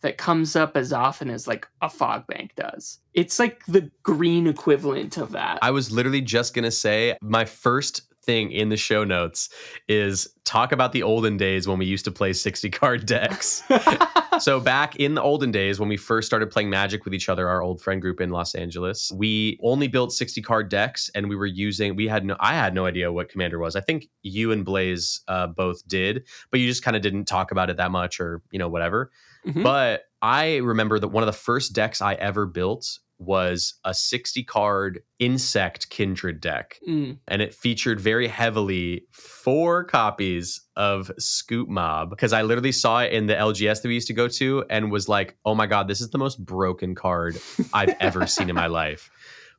[0.00, 2.98] that comes up as often as like a fog bank does.
[3.14, 5.58] It's like the green equivalent of that.
[5.62, 9.48] I was literally just going to say my first thing in the show notes
[9.88, 13.62] is talk about the olden days when we used to play 60 card decks.
[14.40, 17.48] so back in the olden days when we first started playing magic with each other
[17.48, 21.36] our old friend group in los angeles we only built 60 card decks and we
[21.36, 24.50] were using we had no i had no idea what commander was i think you
[24.50, 27.92] and blaze uh, both did but you just kind of didn't talk about it that
[27.92, 29.10] much or you know whatever
[29.46, 29.62] Mhm.
[29.62, 34.42] but i remember that one of the first decks i ever built was a 60
[34.44, 37.18] card insect kindred deck Mm.
[37.28, 43.12] and it featured very heavily four copies of Scute Mob because I literally saw it
[43.12, 45.88] in the LGS that we used to go to and was like, oh my God,
[45.88, 47.38] this is the most broken card
[47.72, 49.10] I've ever seen in my life.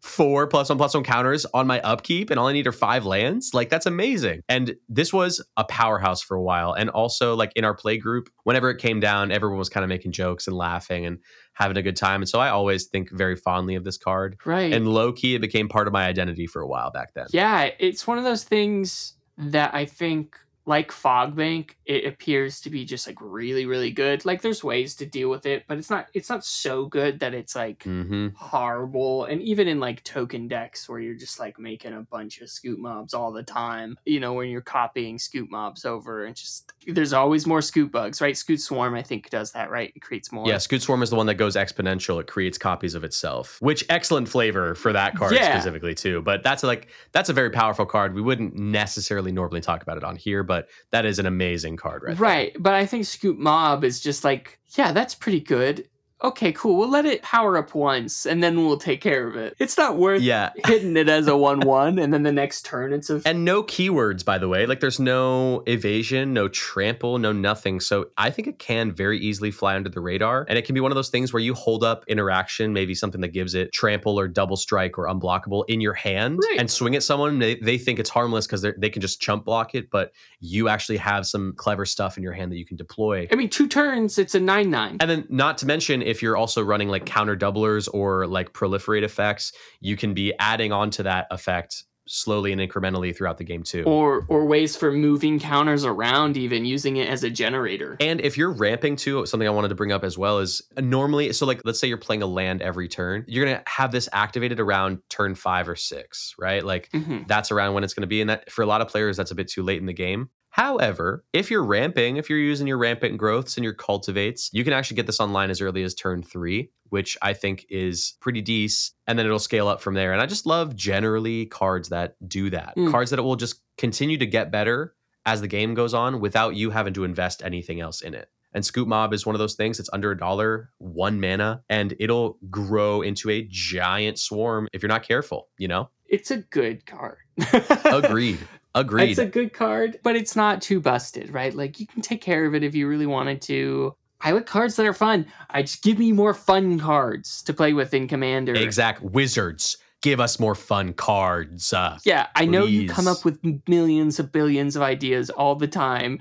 [0.05, 3.05] Four plus one plus one counters on my upkeep, and all I need are five
[3.05, 3.55] lands.
[3.55, 4.41] Like, that's amazing.
[4.47, 6.73] And this was a powerhouse for a while.
[6.73, 9.89] And also, like, in our play group, whenever it came down, everyone was kind of
[9.89, 11.17] making jokes and laughing and
[11.53, 12.21] having a good time.
[12.21, 14.37] And so I always think very fondly of this card.
[14.45, 14.71] Right.
[14.71, 17.25] And low key, it became part of my identity for a while back then.
[17.31, 22.85] yeah, it's one of those things that I think like Fogbank, it appears to be
[22.85, 24.25] just like really, really good.
[24.25, 27.33] Like there's ways to deal with it, but it's not it's not so good that
[27.33, 31.93] it's like hmm horrible and even in like token decks where you're just like making
[31.93, 35.85] a bunch of scute mobs all the time you know when you're copying scute mobs
[35.85, 39.69] over and just there's always more scute bugs right scute swarm i think does that
[39.69, 42.19] right it creates more Yeah, Scute Swarm is the one that goes exponential.
[42.21, 45.53] It creates copies of itself, which excellent flavor for that card Yeah.
[45.57, 46.21] specifically too.
[46.21, 48.13] But that's like that's a very powerful card.
[48.13, 50.54] We wouldn't necessarily normally talk about it on here, but
[50.91, 52.15] that is an amazing card, right?
[52.15, 52.21] there.
[52.21, 55.87] right but i think scute mob is just like yeah that's pretty good
[56.23, 59.53] okay cool we'll let it power up once and then we'll take care of it
[59.59, 60.51] it's not worth Yeah.
[60.65, 64.23] hitting it as a 1-1 and then the next turn it's a And no keywords,
[64.23, 64.65] by the way.
[64.65, 67.79] Like there's no evasion, no trample, no nothing.
[67.79, 70.45] So I think it can very easily fly under the radar.
[70.47, 73.21] And it can be one of those things where you hold up interaction, maybe something
[73.21, 76.59] that gives it trample or double strike or unblockable in your hand Right.
[76.59, 77.39] and swing at someone.
[77.39, 80.97] They, they think it's harmless because they can just chump block it, but you actually
[80.97, 83.27] have some clever stuff in your hand that you can deploy.
[83.31, 86.63] i mean two turns it's a 9-9 And then, not to mention, if you're also
[86.63, 91.27] running like counter doublers or like proliferate effects, you can be adding on to that
[91.31, 93.81] effect slowly and incrementally throughout the game too.
[93.85, 98.37] or or ways for moving counters around even using it as a generator And if
[98.37, 101.61] you're ramping too, something I wanted to bring up as well is normally, so like
[101.65, 105.33] let's say you're playing a land every turn, you're gonna have this activated around turn
[105.33, 106.63] five or six, right?
[106.63, 107.27] Like Mhm.
[107.27, 108.21] that's around when it's gonna be.
[108.21, 110.29] And that for a lot of players, that's a bit too late in the game.
[110.55, 114.71] However, if you're ramping, if you're using your rampant growths and your cultivates, you can
[114.71, 118.95] actually get this online as early as turn three, which I think is pretty decent.
[119.05, 120.13] And then it'll scale up from there.
[120.13, 122.73] And I just love generally cards that do that.
[122.77, 122.89] Mm.
[122.89, 126.69] Cards that will just continue to get better as the game goes on without you
[126.69, 128.29] having to invest anything else in it.
[128.53, 129.77] And Scute Mob is one of those things.
[129.81, 134.87] It's under a dollar, one mana, and it'll grow into a giant swarm if you're
[134.87, 135.89] not careful, you know?
[136.07, 137.17] it's a good card
[137.85, 138.39] Agreed.
[138.75, 139.09] Agreed.
[139.11, 142.45] it's a good card but it's not too busted right like you can take care
[142.45, 145.81] of it if you really wanted to i like cards that are fun i just
[145.81, 149.77] give me more fun cards to play with in commander exact wizards.
[150.01, 151.73] give us more fun cards.
[151.73, 155.67] Uh, Yeah, I know you come up with millions of billions of ideas all the
[155.67, 156.19] time.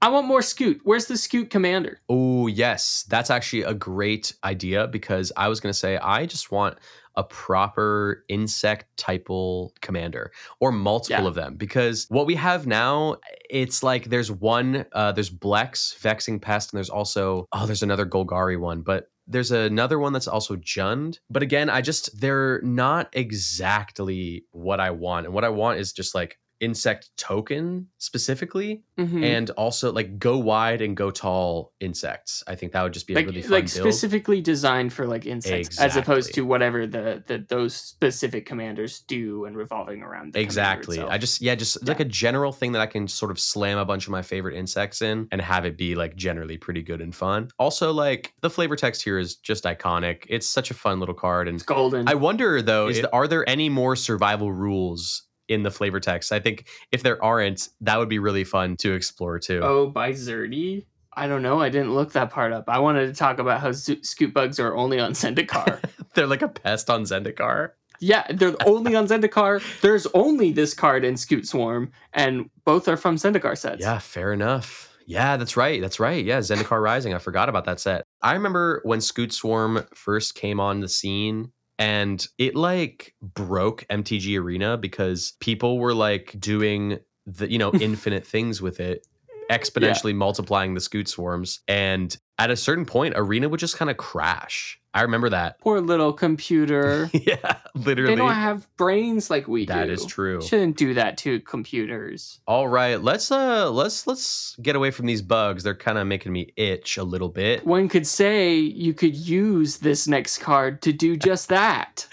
[0.00, 0.80] I want more Scute.
[0.84, 2.00] Where's the Scute commander?
[2.08, 3.04] Oh, yes.
[3.08, 6.78] That's actually a great idea because I was going to say, I just want
[7.16, 11.28] a proper insect typal commander or multiple Yeah.
[11.28, 13.16] of them because what we have now,
[13.48, 18.06] it's like there's one, uh, there's Blex, Vexing Pest, and there's also, oh, there's another
[18.06, 21.18] Golgari one, but there's another one that's also Jund.
[21.28, 25.26] But again, I just, they're not exactly what I want.
[25.26, 29.22] And what I want is just like insect token specifically Mhm.
[29.22, 32.42] and also like go wide and go tall insects.
[32.46, 33.70] I think that would just be a like really fun like build.
[33.92, 39.44] specifically designed for like insects, as opposed to whatever the, the those specific commanders do
[39.44, 40.98] and revolving around the exactly.
[41.00, 43.84] I just yeah, just like a general thing that I can sort of slam a
[43.84, 47.14] bunch of my favorite insects in and have it be like generally pretty good and
[47.14, 47.48] fun.
[47.58, 50.24] Also, like the flavor text here is just iconic.
[50.28, 52.08] It's such a fun little card and it's golden.
[52.08, 56.32] I wonder though, is, are there any more survival rules in the flavor text?
[56.32, 59.60] I think if there aren't, that would be really fun to explore too.
[59.62, 60.86] oh, by Zerdy.
[61.18, 61.60] I don't know.
[61.60, 62.64] I didn't look that part up.
[62.68, 65.80] I wanted to talk about how Zo- Scute bugs are only on Zendikar.
[66.14, 67.70] They're like a pest on Zendikar.
[68.00, 69.62] yeah, they're only on Zendikar.
[69.80, 73.80] There's only this card in Scute Swarm, and both are from Zendikar sets.
[73.80, 74.94] Yeah, fair enough.
[75.06, 75.80] Yeah, that's right.
[75.80, 76.22] That's right.
[76.24, 77.14] Yeah, Zendikar Rising.
[77.14, 78.04] I forgot about that set.
[78.22, 84.40] I remember when Scute Swarm first came on the scene and it like broke MTG
[84.40, 89.06] Arena because people were like doing the, you know, infinite things with it,
[89.50, 91.60] exponentially multiplying the Scute Swarms.
[91.68, 94.80] And at a certain point, Arena would just kind of crash.
[94.96, 95.60] I remember that.
[95.60, 97.10] Poor little computer.
[97.12, 98.12] yeah, literally.
[98.12, 99.74] they don't have brains like we do.
[99.74, 100.40] That is true.
[100.40, 102.40] Shouldn't do that to computers.
[102.46, 105.62] All right, let's uh let's let's get away from these bugs.
[105.62, 107.66] They're kind of making me itch a little bit.
[107.66, 112.06] One could say you could use this next card to do just that.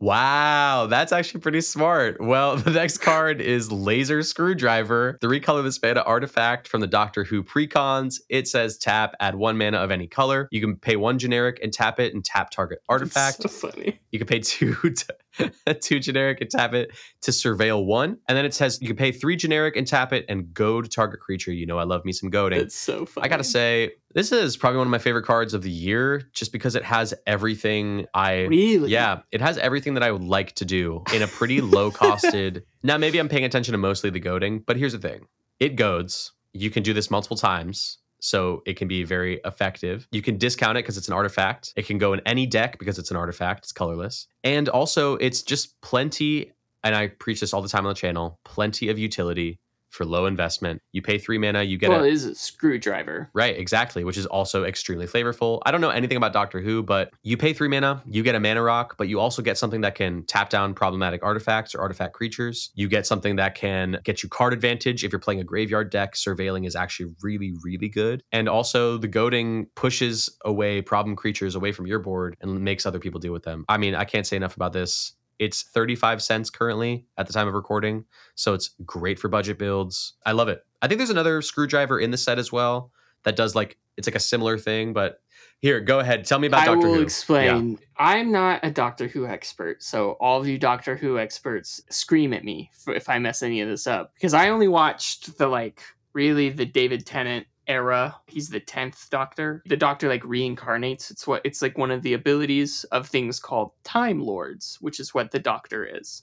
[0.00, 2.20] Wow, that's actually pretty smart.
[2.20, 7.42] Well, the next card is Laser Screwdriver, three colorless mana artifact from the Doctor Who
[7.42, 8.14] precons.
[8.30, 10.48] It says tap, add one mana of any color.
[10.50, 13.42] You can pay one generic and tap it and tap target artifact.
[13.42, 14.00] That's so funny.
[14.10, 14.74] You can pay two
[15.80, 16.90] two generic and tap it
[17.22, 18.18] to surveil one.
[18.28, 21.20] And then it says you can pay three generic and tap it and goad target
[21.20, 21.52] creature.
[21.52, 22.60] You know I love me some goading.
[22.60, 23.24] It's so funny.
[23.24, 26.52] I gotta say, this is probably one of my favorite cards of the year, just
[26.52, 30.64] because it has everything I really, yeah, it has everything that I would like to
[30.64, 32.62] do in a pretty low costed.
[32.82, 35.26] now, maybe I'm paying attention to mostly the goading, but here's the thing
[35.58, 36.32] it goads.
[36.52, 37.98] You can do this multiple times.
[38.22, 40.06] So it can be very effective.
[40.12, 41.72] You can discount it because it's an artifact.
[41.74, 43.64] It can go in any deck because it's an artifact.
[43.64, 44.26] It's colorless.
[44.44, 46.52] And also, it's just plenty,
[46.84, 49.58] and I preach this all the time on the channel plenty of utility
[49.90, 50.80] for low investment.
[50.92, 53.30] You pay three mana, you get Well, a it is a screwdriver.
[53.34, 55.60] Right, exactly, which is also extremely flavorful.
[55.66, 58.40] I don't know anything about Doctor Who, but you pay three mana, you get a
[58.40, 62.14] mana rock, but you also get something that can tap down problematic artifacts or artifact
[62.14, 62.70] creatures.
[62.74, 66.14] You get something that can get you card advantage if you're playing a graveyard deck.
[66.14, 68.22] Surveilling is actually really, really good.
[68.32, 72.98] And also, the goading pushes away problem creatures away from your board and makes other
[72.98, 73.64] people deal with them.
[73.68, 75.14] I mean, I can't say enough about this.
[75.40, 78.04] It's 35 cents currently at the time of recording.
[78.34, 80.12] So it's great for budget builds.
[80.26, 80.64] I love it.
[80.82, 82.92] I think there's another screwdriver in the set as well
[83.24, 84.92] that does like it's like a similar thing.
[84.92, 85.20] But
[85.60, 86.26] here, go ahead.
[86.26, 87.02] Tell me about I Doctor will Who.
[87.02, 87.78] explain.
[87.96, 92.44] I'm not a Doctor Who expert, so all of you Doctor Who experts scream at
[92.44, 95.80] me if I mess any of this up because I only watched the like
[96.12, 98.16] really the David Tennant era.
[98.26, 99.62] He's the tenth Doctor.
[99.66, 101.10] The Doctor like reincarnates.
[101.10, 105.14] It's what it's like one of the abilities of things called Time Lords, which is
[105.14, 106.22] what the Doctor is.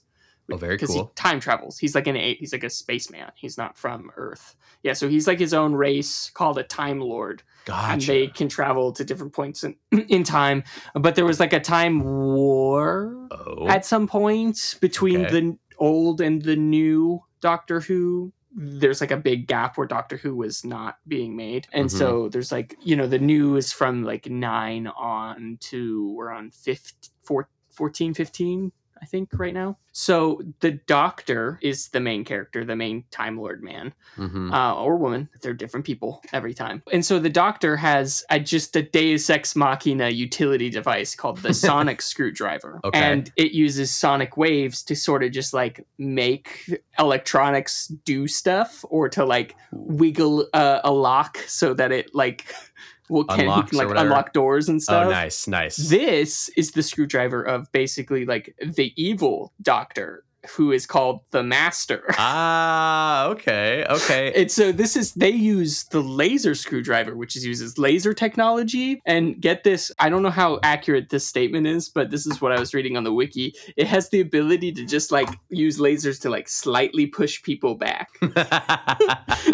[0.50, 1.04] Oh, very Because cool.
[1.06, 1.78] he time travels.
[1.78, 3.30] He's like an a- he's like a spaceman.
[3.34, 4.56] He's not from Earth.
[4.82, 7.92] Yeah, so he's like his own race called a Time Lord Gotcha.
[7.92, 9.76] and they can travel to different points in,
[10.08, 10.62] in time.
[10.94, 15.40] But there was like a time war oh, at some point between Okay.
[15.40, 18.32] the old and the new Doctor Who.
[18.54, 21.66] There's like a big gap where Doctor Who was not being made.
[21.72, 21.98] And Mhm.
[21.98, 26.50] so there's like, you know, the new is from like nine on to we're on
[26.50, 29.78] 15, four- 14, 15, I think, right now.
[30.00, 34.52] So the Doctor is the main character, the main Time Lord man Mhm.
[34.52, 35.28] uh, or woman.
[35.42, 36.84] They're different people every time.
[36.92, 41.52] And so the doctor has a, just a Deus Ex Machina utility device called the
[41.68, 42.80] sonic screwdriver.
[42.84, 42.98] Okay.
[42.98, 49.08] And it uses sonic waves to sort of just like make electronics do stuff or
[49.08, 52.54] to like wiggle uh, a lock so that it like
[53.08, 55.06] will can, he can like unlock doors and stuff.
[55.06, 55.76] oh, nice, nice.
[55.76, 61.42] This is the screwdriver of basically like the evil doctor doctor who is called the
[61.42, 62.04] Master.
[62.18, 64.32] Ah, okay, okay.
[64.34, 69.00] And so this is they use the laser screwdriver, which is uses laser technology.
[69.06, 72.52] And get this, I don't know how accurate this statement is, but this is what
[72.52, 73.54] I was reading on the wiki.
[73.76, 78.08] It has the ability to just like use lasers to like slightly push people back.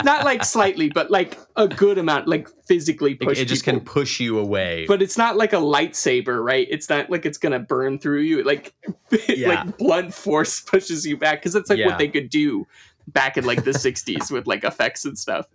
[0.04, 3.80] Not like slightly, but like a good amount, like physically push it just people.
[3.80, 4.84] can push you away.
[4.86, 6.66] But it's not like a lightsaber, right?
[6.70, 8.42] It's not like it's gonna burn through you.
[8.42, 8.74] Like,
[9.28, 9.64] Yeah.
[9.64, 11.86] like blunt force pushes you back because that's like Yeah.
[11.86, 12.66] what they could do
[13.08, 15.46] back in like the '60s with like effects and stuff.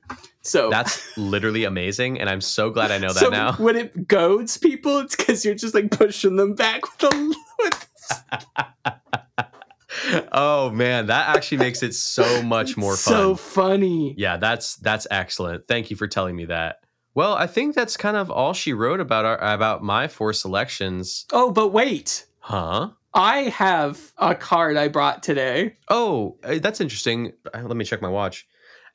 [0.41, 3.53] So That's literally amazing, and I'm so glad I know that so now.
[3.53, 7.33] when it goads people, it's because you're just like pushing them back with a.
[7.59, 7.85] With,
[10.31, 13.13] oh man, that actually makes it so much more fun.
[13.13, 14.15] So funny.
[14.17, 15.67] yeah, that's that's excellent.
[15.67, 16.77] Thank you for telling me that.
[17.15, 21.25] Well, I think that's kind of all she wrote about our about my four selections.
[21.33, 22.25] Oh, but wait.
[22.39, 22.91] Huh?
[23.19, 25.75] I have a card I brought today.
[25.89, 27.33] Oh, uh, that's interesting.
[27.53, 28.47] Uh, Let me check my watch.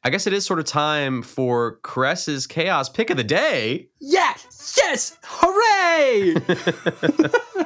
[0.02, 3.90] I guess it is sort of time for Cress's chaos pick of the day.
[4.00, 4.78] Yes!
[4.78, 5.18] Yes!
[5.24, 6.36] Hooray!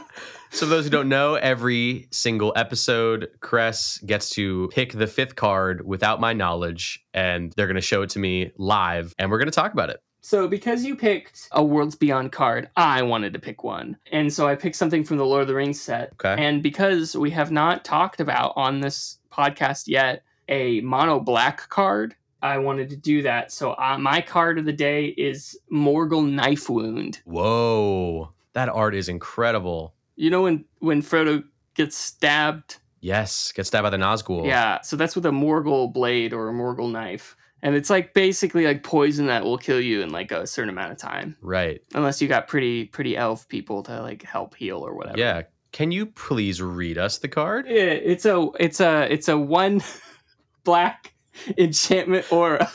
[0.50, 5.36] So, for those who don't know, every single episode, Cress gets to pick the fifth
[5.36, 9.36] card without my knowledge, and they're going to show it to me live, and we're
[9.36, 10.00] going to talk about it.
[10.20, 13.96] So, because you picked a Worlds Beyond card, I wanted to pick one.
[14.10, 16.12] And so I picked something from the Lord of the Rings set.
[16.14, 16.42] Okay.
[16.42, 22.14] And because we have not talked about on this podcast yet a mono black card,
[22.42, 23.52] I wanted to do that.
[23.52, 27.20] So, uh, my card of the day is Morgul Knife Wound.
[27.24, 29.94] Whoa, that art is incredible.
[30.16, 31.44] You know, when, when Frodo
[31.74, 32.78] gets stabbed?
[33.00, 34.46] Yes, gets stabbed by the Nazgul.
[34.46, 34.80] Yeah.
[34.82, 37.36] So, that's with a Morgul blade or a Morgul knife.
[37.62, 40.92] And it's like basically like poison that will kill you in like a certain amount
[40.92, 41.36] of time.
[41.40, 41.80] Right.
[41.94, 45.18] unless you got pretty pretty elf people to like help heal or whatever.
[45.18, 45.42] Yeah.
[45.72, 47.66] Can you please read us the card?
[47.68, 49.82] Yeah, it's a it's a it's a one
[50.64, 51.14] black
[51.56, 52.70] enchantment aura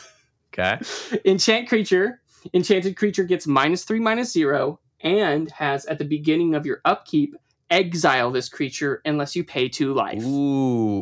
[0.52, 0.78] Okay.
[1.24, 2.20] enchant creature.
[2.52, 7.34] Enchanted creature gets minus three minus zero and has at the beginning of your upkeep
[7.70, 10.22] exile this creature unless you pay two life.
[10.22, 10.28] Ooh,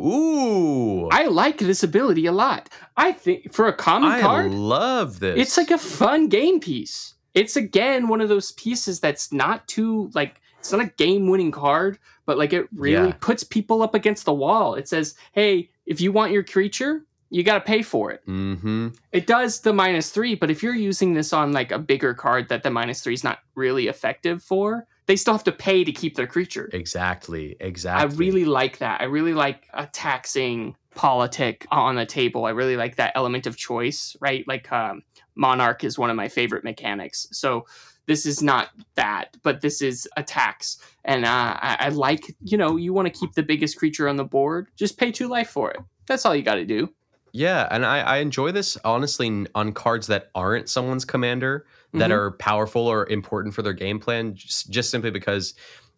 [0.09, 1.09] ooh.
[1.11, 2.69] I like this ability a lot.
[2.97, 5.39] I think for a common I card, I love this.
[5.39, 7.15] it's like a fun game piece.
[7.35, 11.51] It's again one of those pieces that's not too like it's not a game winning
[11.51, 13.17] card, but like it really Yeah.
[13.21, 14.75] puts people up against the wall.
[14.75, 18.89] It says, "Hey, if you want your creature, you got to pay for it." Mm-hmm.
[19.11, 22.49] It does the minus 3, but if you're using this on like a bigger card
[22.51, 25.93] that the minus 3 is not really effective for, they still have to pay to
[25.93, 26.71] keep their creature.
[26.73, 27.55] Exactly.
[27.61, 28.15] Exactly.
[28.15, 29.03] I really like that.
[29.03, 32.47] I really like a taxing politic on the table.
[32.47, 34.43] I really like that element of choice, right?
[34.49, 35.03] Like um,
[35.35, 37.29] Monarch is one of my favorite mechanics.
[37.31, 37.67] So
[38.07, 40.79] this is not that, but this is a tax.
[41.05, 44.17] And uh, I, I like, you know, you want to keep the biggest creature on
[44.17, 45.81] the board, just pay two life for it.
[46.07, 46.89] That's all you got to do.
[47.33, 52.15] Yeah, and I, I enjoy this honestly on cards that aren't someone's commander that Mhm.
[52.15, 54.35] are powerful or important for their game plan.
[54.35, 55.55] Just, just simply because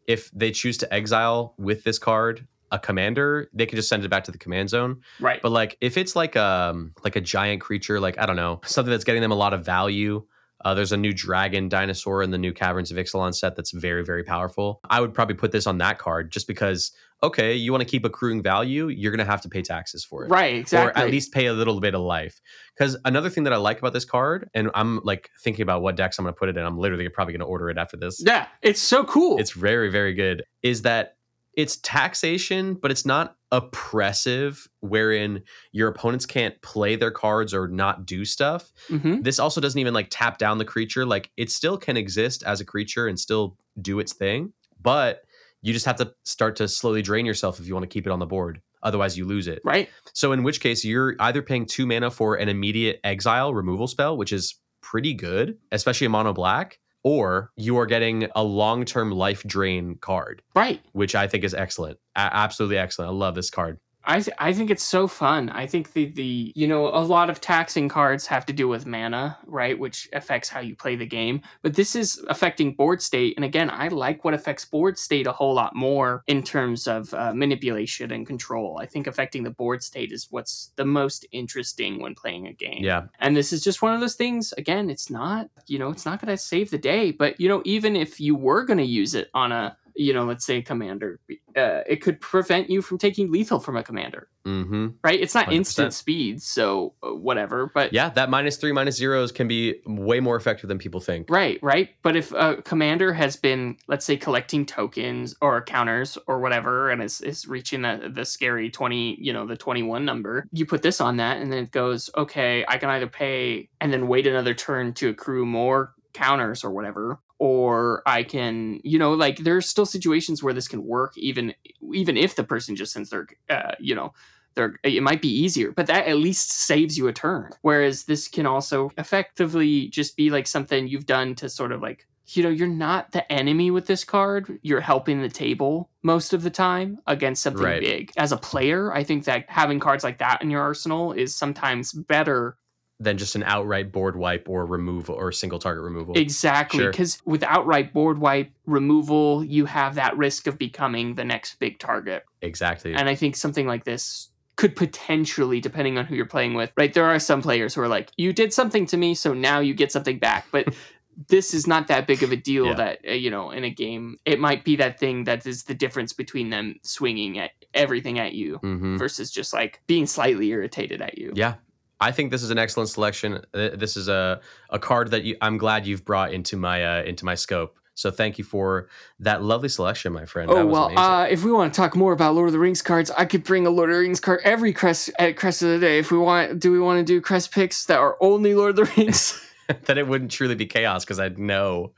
[0.07, 4.09] if they choose to exile with this card a commander, they can just send it
[4.09, 5.01] back to the command zone.
[5.21, 5.41] Right.
[5.41, 8.91] But like if it's like um like a giant creature, like I don't know, something
[8.91, 10.25] that's getting them a lot of value.
[10.65, 14.05] Uh, there's a new dragon dinosaur in the new Caverns of Ixalan set that's very,
[14.05, 14.81] very powerful.
[14.89, 16.93] I would probably put this on that card just because,
[17.23, 20.25] okay, you want to keep accruing value, you're going to have to pay taxes for
[20.25, 20.29] it.
[20.29, 21.03] right, exactly.
[21.03, 22.41] Or at least pay a little bit of life.
[22.77, 25.97] Because another thing that I like about this card, and I'm like thinking about what
[25.97, 27.97] decks I'm going to put it in, I'm literally probably going to order it after
[27.97, 28.23] this.
[28.25, 29.39] yeah, it's so cool.
[29.39, 30.45] It's very, very good.
[30.63, 31.17] Is that
[31.57, 35.43] it's taxation, but it's not oppressive, wherein
[35.73, 38.73] your opponents can't play their cards or not do stuff.
[38.89, 41.07] hmm This also doesn't even like tap down the creature.
[41.07, 45.23] Like it still can exist as a creature and still do its thing, but
[45.63, 48.11] you just have to start to slowly drain yourself if you want to keep it
[48.11, 48.61] on the board.
[48.83, 49.63] Otherwise, you lose it.
[49.65, 49.89] Right.
[50.13, 54.17] So, in which case, you're either paying two mana for an immediate exile removal spell,
[54.19, 59.13] which is pretty good, especially a mono black, or you are getting a long term
[59.13, 60.81] life drain card, Right.
[60.93, 61.99] which I think is excellent.
[62.17, 63.11] A- absolutely excellent.
[63.11, 63.79] I love this card.
[64.07, 65.49] I th- I think it's so fun.
[65.51, 68.87] I think the the you know a lot of taxing cards have to do with
[68.87, 71.41] mana, right, which affects how you play the game.
[71.63, 75.33] But this is affecting board state, and again, I like what affects board state a
[75.33, 78.79] whole lot more in terms of uh, manipulation and control.
[78.81, 82.83] I think affecting the board state is what's the most interesting when playing a game.
[82.83, 83.07] Yeah.
[83.21, 84.53] And this is just one of those things.
[84.59, 87.63] Again, it's not you know it's not going to save the day, but you know
[87.65, 90.63] even if you were going to use it on a you know, let's say a
[90.63, 91.21] commander,
[91.57, 94.89] uh, it could prevent you from taking lethal from a commander, Mm-hmm.
[95.03, 95.19] right?
[95.19, 95.55] It's not 100%.
[95.55, 97.71] instant speed, so uh, whatever.
[97.73, 101.31] But Yeah, that minus three, minus zeros can be way more effective than people think.
[101.31, 101.91] Right, right.
[102.03, 107.03] But if a commander has been, let's say, collecting tokens or counters or whatever, and
[107.03, 111.01] is, is reaching the, the scary 20, you know, the 21 number, you put this
[111.01, 114.53] on that, and then it goes, okay, I can either pay and then wait another
[114.55, 117.19] turn to accrue more counters or whatever.
[117.39, 121.55] Or I can, you know, like there's still situations where this can work, even
[121.93, 124.13] even if the person just sends their, uh, you know,
[124.55, 127.51] they're, it might be easier, but that at least saves you a turn.
[127.63, 132.07] Whereas this can also effectively just be like something you've done to sort of like,
[132.29, 134.59] you know, you're not the enemy with this card.
[134.63, 137.81] You're helping the table most of the time against something Right.
[137.81, 138.13] big.
[138.17, 141.93] As a player, I think that having cards like that in your arsenal is sometimes
[141.93, 142.57] better.
[143.01, 146.17] Than just an outright board wipe or removal or single target removal.
[146.17, 146.79] Exactly.
[146.81, 146.91] Sure.
[146.93, 151.79] Because with outright board wipe removal, you have that risk of becoming the next big
[151.79, 152.25] target.
[152.41, 152.95] exactly.
[152.95, 156.95] And I think something like this could potentially, depending on who you're playing with, right?
[156.95, 159.75] There are some players who are like, you did something to me, so now you
[159.75, 160.47] get something back.
[160.53, 160.73] But
[161.29, 162.75] this is not that big of a deal Yeah.
[162.75, 165.75] that, uh, you know, in a game, it might be that thing that is the
[165.75, 171.03] difference between them swinging at everything at you hmm versus just like being slightly irritated
[171.03, 171.33] at you.
[171.35, 171.55] Yeah.
[172.01, 173.45] I think this is an excellent selection.
[173.55, 174.41] Uh, This is a,
[174.71, 177.79] a card that you, I'm glad you've brought into my uh, into my scope.
[177.97, 178.89] So thank you for
[179.21, 180.51] that lovely selection, my friend.
[180.51, 180.99] Oh that was well, amazing.
[180.99, 183.45] uh, if we want to talk more about Lord of the Rings cards, I could
[183.45, 185.99] bring a Lord of the Rings card every crest at crest of the day.
[185.99, 188.77] If we want, do we want to do crest picks that are only Lord of
[188.77, 189.41] the Rings?
[189.85, 191.93] then it wouldn't truly be chaos because I'd know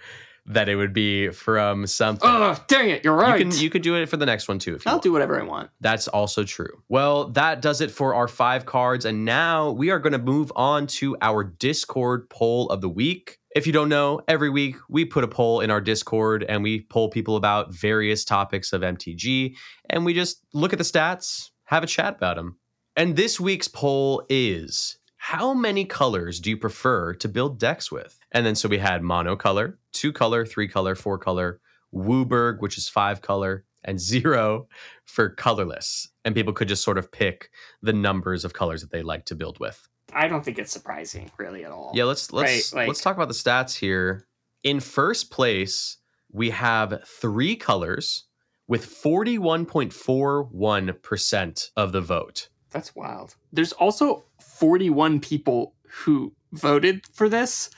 [0.49, 2.28] that it would be from something.
[2.28, 3.05] oh, dang it!
[3.05, 3.38] You're right.
[3.40, 5.03] You can you could do it for the next one too if you I'll want.
[5.03, 5.70] do whatever I want.
[5.80, 6.82] That's also true.
[6.88, 9.05] Well, that does it for our five cards.
[9.05, 13.38] And now we are going to move on to our Discord poll of the week.
[13.55, 16.82] If you don't know, every week we put a poll in our Discord and we
[16.82, 19.57] poll people about various topics of MTG
[19.88, 22.59] and we just look at the stats, have a chat about them.
[22.97, 28.20] And this week's poll is how many colors do you prefer to build decks with?
[28.31, 31.59] And then so we had monocolor, two color, three color, four color,
[31.93, 34.68] WUBRG, which is five color, and zero
[35.05, 36.07] for colorless.
[36.24, 37.51] And people could just sort of pick
[37.83, 39.89] the numbers of colors that they like to build with.
[40.12, 41.91] I don't think it's surprising, really, at all.
[41.93, 44.29] Yeah, let's let's Right, like- let's talk about the stats here.
[44.62, 45.97] In first place,
[46.31, 48.27] we have three colors
[48.68, 52.49] with 41.41% of the vote.
[52.70, 53.35] That's wild.
[53.53, 54.24] There's also
[54.59, 57.71] 41 people who voted for this.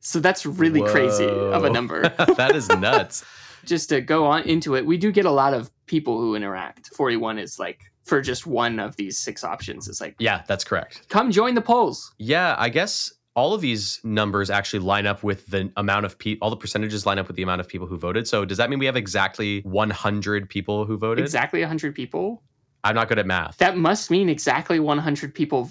[0.00, 2.02] So that's really crazy of a number.
[2.36, 3.24] that is nuts.
[3.64, 6.88] just to go on into it, we do get a lot of people who interact.
[6.94, 9.88] 41 is like for just one of these six options.
[9.88, 11.08] It's like, Yeah, that's correct.
[11.08, 12.12] come join the polls.
[12.18, 16.44] Yeah, I guess all of these numbers actually line up with the amount of people,
[16.44, 18.28] all the percentages line up with the amount of people who voted.
[18.28, 21.24] So does that mean we have exactly 100 people who voted?
[21.24, 22.42] Exactly 100 people.
[22.84, 23.56] I'm not good at math.
[23.56, 25.70] That must mean exactly 100 people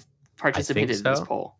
[0.52, 1.56] participated in this poll.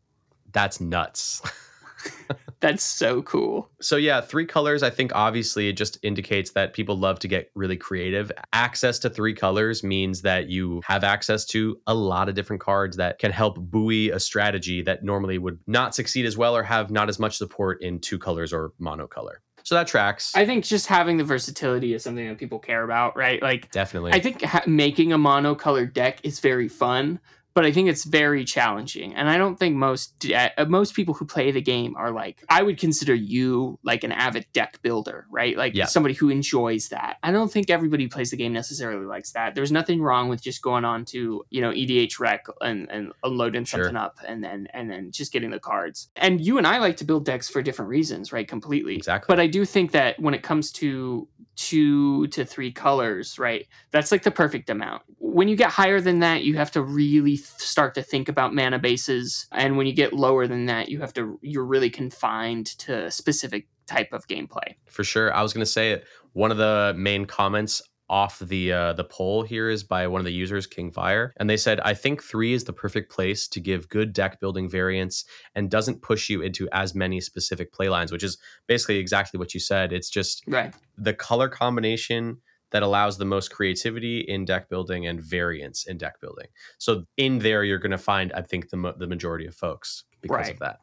[0.52, 1.42] That's nuts.
[2.60, 3.70] That's so cool.
[3.80, 4.82] So yeah, three colors.
[4.82, 8.30] I think obviously it just indicates that people love to get really creative.
[8.52, 12.96] Access to three colors means that you have access to a lot of different cards
[12.96, 16.90] that can help buoy a strategy that normally would not succeed as well or have
[16.90, 19.36] not as much support in two colors or monocolor.
[19.62, 20.34] So that tracks.
[20.36, 23.40] I think just having the versatility is something that people care about, right?
[23.42, 24.12] Like, Definitely.
[24.12, 27.18] I think ha- making a monocolored deck is very fun,
[27.54, 29.14] but I think it's very challenging.
[29.14, 32.44] And I don't think most de- uh, most people who play the game are like
[32.48, 35.56] I would consider you like an avid deck builder, right?
[35.56, 35.86] Like Yeah.
[35.86, 37.16] somebody who enjoys that.
[37.22, 39.54] I don't think everybody who plays the game necessarily likes that.
[39.54, 43.84] There's nothing wrong with just going on to you know EDHREC and and loading Sure.
[43.84, 46.08] something up and then and then just getting the cards.
[46.16, 48.46] And you and I like to build decks for different reasons, right?
[48.48, 48.96] Completely.
[48.96, 49.32] exactly.
[49.32, 54.12] But I do think that when it comes to two to three colors, right, that's
[54.12, 55.02] like the perfect amount.
[55.18, 58.54] When you get higher than that, you have to really th- start to think about
[58.54, 59.46] mana bases.
[59.52, 63.10] And when you get lower than that, you have to, you're really confined to a
[63.10, 64.74] specific type of gameplay.
[64.86, 65.34] For sure.
[65.34, 66.06] I was going to say it.
[66.32, 70.24] one of the main comments off the uh, the poll here is by one of
[70.24, 73.60] the users, King Fire, and they said, "I think three is the perfect place to
[73.60, 75.24] give good deck building variants
[75.54, 78.36] and doesn't push you into as many specific play lines," which is
[78.66, 79.92] basically exactly what you said.
[79.92, 80.74] It's just Right.
[80.98, 82.38] the color combination
[82.72, 86.48] that allows the most creativity in deck building and variance in deck building.
[86.78, 90.04] So in there, you're going to find, I think, the mo- the majority of folks
[90.20, 90.52] because Right.
[90.52, 90.80] of that.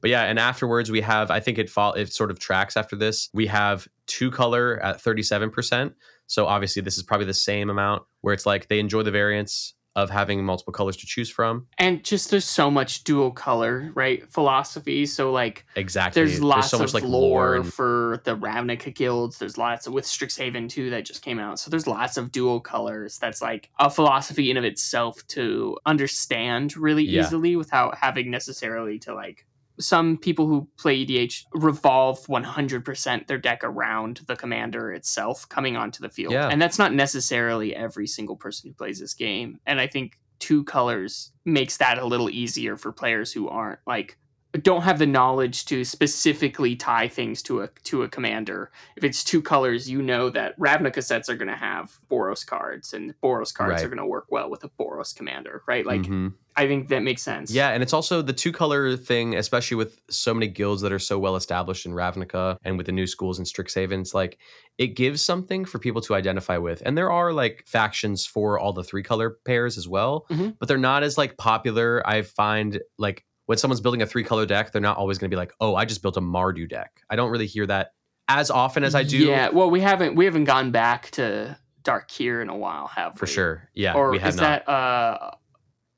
[0.00, 2.96] But yeah, and afterwards we have, I think it fall, it sort of tracks after
[2.96, 3.28] this.
[3.32, 5.94] We have two color at 37%.
[6.32, 9.74] So obviously this is probably the same amount where it's like they enjoy the variance.
[9.94, 11.66] of having multiple colors to choose from.
[11.76, 14.26] And just there's so much dual color, right?
[14.32, 15.04] Philosophy.
[15.04, 16.18] So like Exactly.
[16.24, 19.38] there's lots so much of like lore, and for the Ravnica guilds.
[19.38, 21.58] There's lots of with Strixhaven too that just came out.
[21.60, 23.18] So there's lots of dual colors.
[23.18, 27.20] That's like a philosophy in of itself to understand really Yeah.
[27.20, 29.44] easily without having necessarily to like
[29.82, 36.00] some people who play EDH revolve 100% their deck around the commander itself coming onto
[36.00, 36.32] the field.
[36.32, 36.48] Yeah.
[36.48, 39.58] And that's not necessarily every single person who plays this game.
[39.66, 44.18] And I think two colors makes that a little easier for players who aren't like
[44.52, 48.70] don't have the knowledge to specifically tie things to a to a commander.
[48.96, 52.92] If it's two colors, you know that Ravnica sets are going to have Boros cards,
[52.92, 53.84] and Boros cards Right.
[53.84, 55.86] are going to work well with a Boros commander, right?
[55.86, 56.34] Like Mhm.
[56.54, 57.50] I think that makes sense.
[57.50, 60.98] Yeah, and it's also the two color thing, especially with so many guilds that are
[60.98, 64.00] so well established in Ravnica and with the new schools in Strixhaven.
[64.02, 64.38] It's like
[64.76, 66.82] it gives something for people to identify with.
[66.84, 70.56] And there are like factions for all the three color pairs as well, Mhm.
[70.58, 72.06] but they're not as like popular.
[72.06, 75.34] I find like when someone's building a three color deck, they're not always going to
[75.34, 77.92] be like, "Oh, I just built a Mardu deck." I don't really hear that
[78.28, 79.18] as often as I do.
[79.18, 79.50] Yeah.
[79.50, 83.32] Well, we haven't we haven't gone back to Tarkir in a while, have for we?
[83.32, 83.68] sure.
[83.74, 84.64] Yeah, or we have is not.
[84.66, 85.30] that uh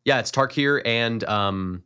[0.05, 1.85] yeah, it's Tarkir and um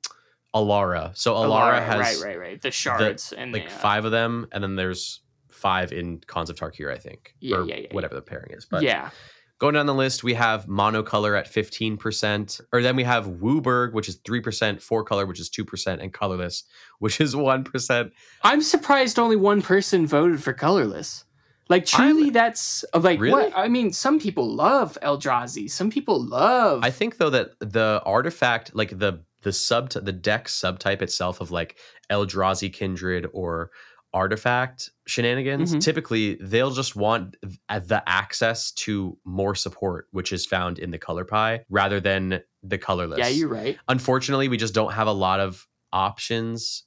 [0.55, 1.17] Alara.
[1.17, 1.87] So Alara, Alara?
[1.87, 2.63] has right, right, right.
[2.63, 6.51] The shards and like the, uh, five of them, and then there's five in Khans
[6.51, 7.35] of Tarkir, I think.
[7.41, 8.65] Yeah, or yeah, yeah, whatever the pairing is.
[8.65, 9.11] But yeah.
[9.59, 14.09] Going down the list, we have monocolor at 15%, or then we have WUBRG, which
[14.09, 16.63] is 3%, four color, which is 2%, and colorless,
[17.01, 18.11] which is 1%.
[18.43, 21.25] I'm surprised only one person voted for colorless.
[21.69, 23.45] Like truly, that's uh, like Really?
[23.45, 23.93] what I mean.
[23.93, 25.71] Some people love Eldrazi.
[25.71, 26.83] Some people love.
[26.83, 31.51] I think though that the artifact, like the the sub the deck subtype itself of
[31.51, 31.77] like
[32.11, 33.71] Eldrazi Kindred or
[34.19, 35.81] artifact shenanigans, Mhm.
[35.81, 37.37] typically they'll just want
[37.69, 42.79] the access to more support, which is found in the color pie rather than the
[42.79, 43.19] colorless.
[43.21, 43.79] yeah, you're right.
[43.89, 46.85] Unfortunately, we just don't have a lot of options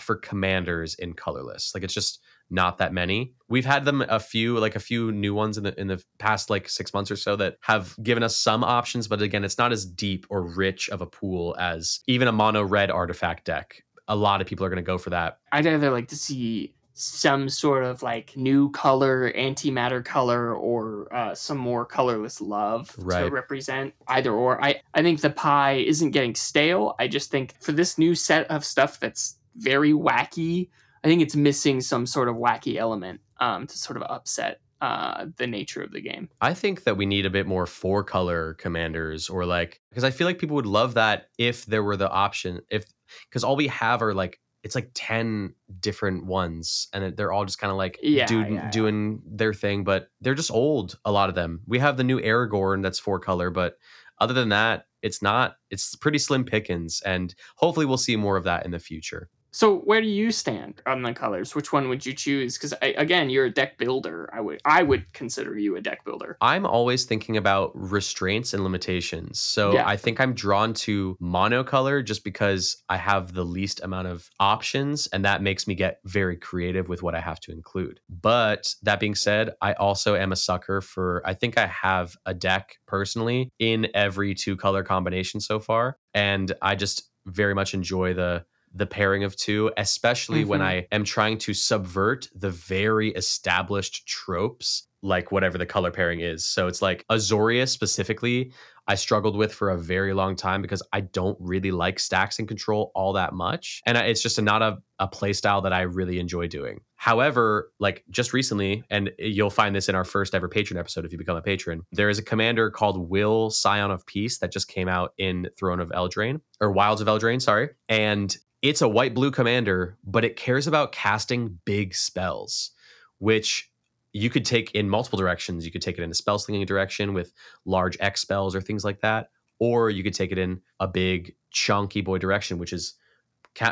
[0.00, 1.72] for commanders in colorless.
[1.74, 2.20] Like it's just
[2.50, 3.34] not that many.
[3.48, 6.48] We've had them a few, like a few new ones in the in the past
[6.48, 9.72] like six months or so that have given us some options, but again, it's not
[9.72, 13.82] as deep or rich of a pool as even a mono red artifact deck.
[14.08, 15.38] A lot of people are going to go for that.
[15.52, 21.34] I'd either like to see some sort of like new color, antimatter color, or uh,
[21.34, 24.62] some more colorless love to represent either or.
[24.62, 26.96] I, I think the pie isn't getting stale.
[26.98, 30.70] I just think for this new set of stuff that's very wacky,
[31.04, 35.26] I think it's missing some sort of wacky element um, to sort of upset uh,
[35.36, 36.28] the nature of the game.
[36.40, 40.10] I think that we need a bit more four color commanders or like because I
[40.10, 42.84] feel like people would love that if there were the option if
[43.28, 47.58] because all we have are like it's like 10 different ones and they're all just
[47.60, 48.70] kind of like Yeah, dude- yeah, yeah.
[48.70, 52.18] doing their thing but they're just old a lot of them we have the new
[52.20, 53.74] aragorn that's four color but
[54.20, 58.44] other than that it's not it's pretty slim pickings and hopefully we'll see more of
[58.44, 61.54] that in the future So where do you stand on the colors?
[61.54, 62.56] Which one would you choose?
[62.56, 64.28] Because again, you're a deck builder.
[64.32, 66.36] I would I would consider you a deck builder.
[66.40, 69.40] I'm always thinking about restraints and limitations.
[69.40, 69.88] So Yeah.
[69.88, 75.06] I think I'm drawn to monocolor just because I have the least amount of options
[75.08, 78.00] and that makes me get very creative with what I have to include.
[78.08, 82.34] But that being said, I also am a sucker for I think I have a
[82.34, 88.14] deck personally in every two color combination so far and I just very much enjoy
[88.14, 88.44] the
[88.74, 90.64] the pairing of two, especially when Mhm.
[90.64, 96.46] I am trying to subvert the very established tropes, like whatever the color pairing is.
[96.46, 98.52] So it's like Azoria specifically,
[98.90, 102.48] I struggled with for a very long time because I don't really like stacks and
[102.48, 103.82] control all that much.
[103.84, 106.80] And I- it's just not a, a play style that I really enjoy doing.
[106.96, 111.12] However, like just recently, and you'll find this in our first ever patron episode if
[111.12, 114.68] you become a patron, there is a commander called Will Scion of Peace that just
[114.68, 117.68] came out in Throne of Eldraine, or Wilds of Eldraine, sorry.
[117.90, 122.72] And it's a white blue commander, but it cares about casting big spells,
[123.18, 123.70] which
[124.12, 125.64] you could take in multiple directions.
[125.64, 127.32] You could take it in a spell slinging direction with
[127.64, 131.34] large X spells or things like that, or you could take it in a big
[131.50, 132.94] chunky boy direction, which is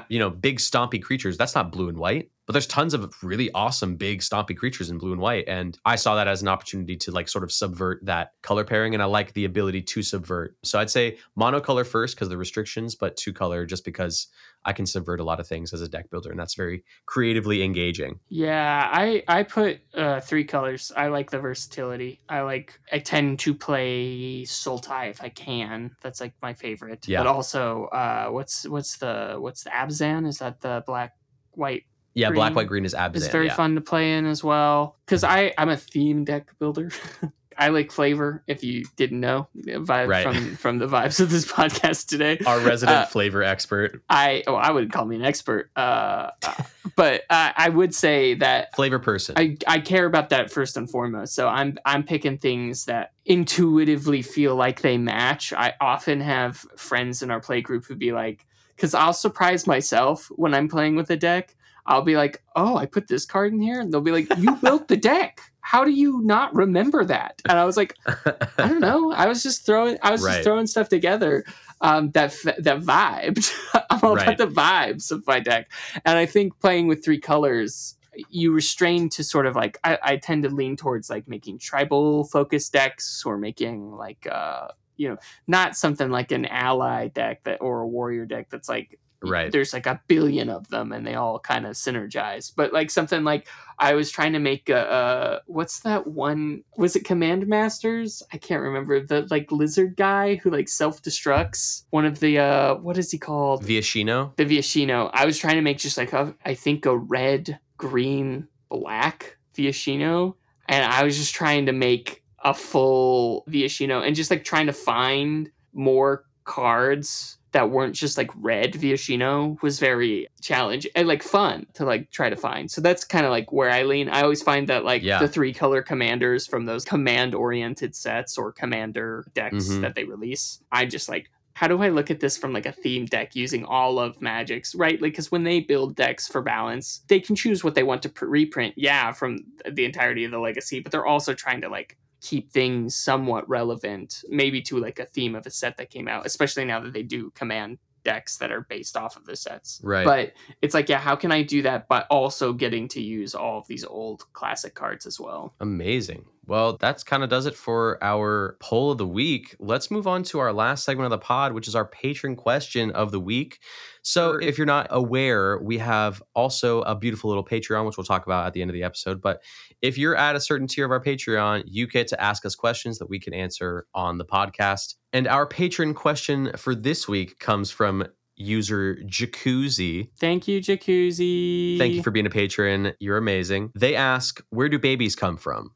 [0.08, 1.36] you know, big stompy creatures.
[1.36, 4.98] That's not blue and white, but there's tons of really awesome big stompy creatures in
[4.98, 8.04] blue and white, and I saw that as an opportunity to like sort of subvert
[8.04, 10.56] that color pairing, and I like the ability to subvert.
[10.64, 14.26] So I'd say monocolor first because the restrictions, but two color just because
[14.66, 17.62] I can subvert a lot of things as a deck builder, and that's very creatively
[17.62, 18.18] engaging.
[18.28, 20.90] Yeah, I I put uh, three colors.
[20.96, 22.20] I like the versatility.
[22.28, 22.78] I like.
[22.92, 25.94] I tend to play Sultai if I can.
[26.02, 27.06] That's like my favorite.
[27.06, 27.20] Yeah.
[27.20, 30.26] But also, uh, what's what's the what's the Abzan?
[30.26, 31.12] Is that the black
[31.52, 31.84] white?
[32.14, 33.16] Yeah, black, white, green is Abzan.
[33.16, 33.54] It's very yeah.
[33.54, 34.96] fun to play in as well.
[35.06, 36.90] Because I I'm a theme deck builder.
[37.58, 38.42] I like flavor.
[38.46, 40.22] If you didn't know, vibe Right.
[40.24, 42.38] from from the vibes of this podcast today.
[42.46, 44.02] Our resident Uh, flavor expert.
[44.08, 46.54] I oh I wouldn't call me an expert, uh, uh,
[46.96, 49.34] but uh, I would say that Flavor person.
[49.38, 51.34] I, I care about that first and foremost.
[51.34, 55.52] So I'm I'm picking things that intuitively feel like they match.
[55.52, 58.44] I often have friends in our play group who be like,
[58.74, 61.54] because I'll surprise myself when I'm playing with a deck.
[61.86, 64.56] I'll be like, oh, I put this card in here, and they'll be like, you
[64.62, 65.40] built the deck.
[65.60, 67.40] How do you not remember that?
[67.48, 69.12] And I was like, I don't know.
[69.12, 69.98] I was just throwing.
[70.02, 70.32] I was Right.
[70.34, 71.44] just throwing stuff together
[71.80, 73.52] um, that that vibed.
[73.90, 74.28] I'm all Right.
[74.28, 75.70] about the vibes of my deck,
[76.04, 77.96] and I think playing with three colors,
[78.28, 79.78] you restrain to sort of like.
[79.84, 84.68] I, I tend to lean towards like making tribal focused decks or making like uh
[84.96, 85.16] you know
[85.46, 89.50] not something like an ally deck that or a warrior deck that's like Right.
[89.50, 93.24] there's like a billion of them and they all kind of synergize but like something
[93.24, 93.48] like
[93.78, 98.36] i was trying to make a, uh what's that one was it command masters i
[98.36, 103.10] can't remember the like lizard guy who like self-destructs one of the uh what is
[103.10, 104.34] he called Viashino.
[104.36, 105.10] the Viashino.
[105.12, 110.34] I was trying to make just like a, I think a red, green, black Viashino,
[110.68, 114.72] and I was just trying to make a full Viashino and just like trying to
[114.72, 121.64] find more cards that weren't just like red Viashino was very challenging and like fun
[121.72, 122.70] to like try to find.
[122.70, 124.10] So that's kind of like where I lean.
[124.10, 125.18] I always find that like Yeah.
[125.20, 129.80] the three color commanders from those command oriented sets or commander decks Mhm.
[129.80, 132.72] that they release, I just like how do I look at this from like a
[132.72, 135.00] theme deck using all of Magic's right?
[135.00, 138.10] Like, because when they build decks for balance, they can choose what they want to
[138.10, 138.74] pr- reprint.
[138.76, 142.94] Yeah, from the entirety of the legacy, but they're also trying to like keep things
[142.94, 146.26] somewhat relevant, maybe to like a theme of a set that came out.
[146.26, 149.80] Especially now that they do command decks that are based off of the sets.
[149.82, 150.04] Right.
[150.04, 153.58] But it's like, yeah, how can I do that, but also getting to use all
[153.58, 155.54] of these old classic cards as well?
[155.60, 156.24] Amazing.
[156.46, 159.56] Well, that's kind of does it for our poll of the week.
[159.58, 162.90] Let's move on to our last segment of the pod, which is our patron question
[162.92, 163.58] of the week.
[164.02, 168.26] So, if you're not aware, we have also a beautiful little Patreon, which we'll talk
[168.26, 169.20] about at the end of the episode.
[169.20, 169.42] But
[169.82, 172.98] if you're at a certain tier of our Patreon, you get to ask us questions
[172.98, 174.94] that we can answer on the podcast.
[175.12, 180.10] And our patron question for this week comes from user Jacuzzi.
[180.20, 181.78] Thank you, Jacuzzi.
[181.78, 182.92] Thank you for being a patron.
[183.00, 183.72] You're amazing.
[183.74, 185.70] They ask, Where do babies come from?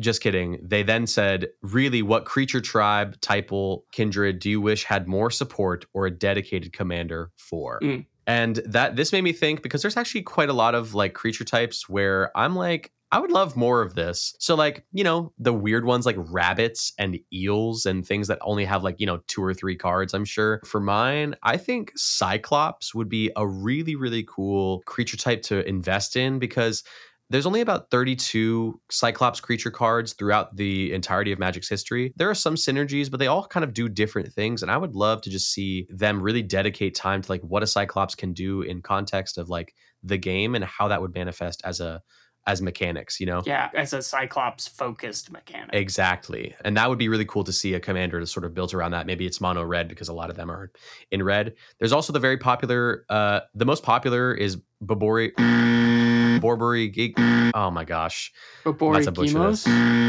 [0.00, 0.58] Just kidding.
[0.62, 5.86] They then said, Really, what creature tribe, typal, kindred do you wish had more support
[5.92, 7.80] or a dedicated commander for?
[7.80, 8.06] Mm.
[8.26, 11.44] And that this made me think because there's actually quite a lot of like creature
[11.44, 14.34] types where I'm like, I would love more of this.
[14.38, 18.66] So, like, you know, the weird ones like rabbits and eels and things that only
[18.66, 20.60] have like, you know, two or three cards, I'm sure.
[20.66, 26.16] For mine, I think Cyclops would be a really, really cool creature type to invest
[26.16, 26.84] in because
[27.30, 32.12] there's only about 32 Cyclops creature cards throughout the entirety of Magic's history.
[32.16, 34.62] There are some synergies, but they all kind of do different things.
[34.62, 37.66] And I would love to just see them really dedicate time to like what a
[37.66, 41.80] Cyclops can do in context of like the game and how that would manifest as
[41.80, 42.02] a
[42.46, 43.42] as mechanics, you know?
[43.44, 45.68] Yeah, as a Cyclops focused mechanic.
[45.74, 46.54] Exactly.
[46.64, 48.92] And that would be really cool to see a commander to sort of built around
[48.92, 49.06] that.
[49.06, 50.70] Maybe it's mono red because a lot of them are
[51.10, 51.56] in red.
[51.78, 55.32] There's also the very popular, uh, the most popular is Babori,
[56.40, 57.14] Borbori Gig.
[57.54, 58.32] Oh my gosh.
[58.64, 59.38] But That's a butcher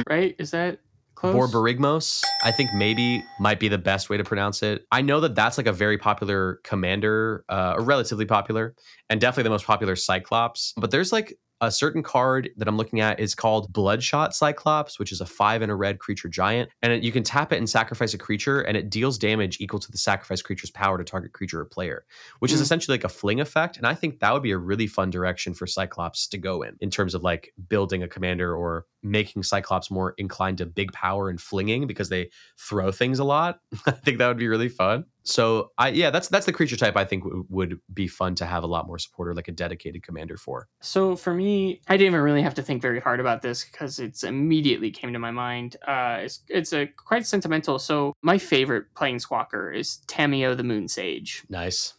[0.10, 0.36] right?
[0.38, 0.80] Is that
[1.16, 1.36] close?
[1.36, 4.86] Borborygmos, I think maybe might be the best way to pronounce it.
[4.92, 8.76] I know that that's like a very popular commander, uh, or relatively popular,
[9.10, 10.74] and definitely the most popular Cyclops.
[10.78, 15.12] But there's like a certain card that I'm looking at is called Bloodshot Cyclops, which
[15.12, 16.70] is a five and a red creature giant.
[16.82, 19.80] And it, you can tap it and sacrifice a creature, and it deals damage equal
[19.80, 22.06] to the sacrificed creature's power to target creature or player,
[22.40, 22.64] which is Mm.
[22.64, 23.78] essentially like a fling effect.
[23.78, 26.76] And I think that would be a really fun direction for Cyclops to go in,
[26.80, 31.30] in terms of like building a commander or making Cyclops more inclined to big power
[31.30, 33.60] and flinging because they throw things a lot.
[33.86, 35.06] I think that would be really fun.
[35.24, 38.46] So I yeah, that's that's the creature type I think w- would be fun to
[38.46, 40.68] have a lot more support or like a dedicated commander for.
[40.82, 44.00] So for me, I didn't even really have to think very hard about this because
[44.00, 45.76] it's immediately came to my mind.
[45.88, 47.78] Uh, it's it's a quite sentimental.
[47.80, 51.94] So my favorite planeswalker is Tamiyo the Moon Sage Nice.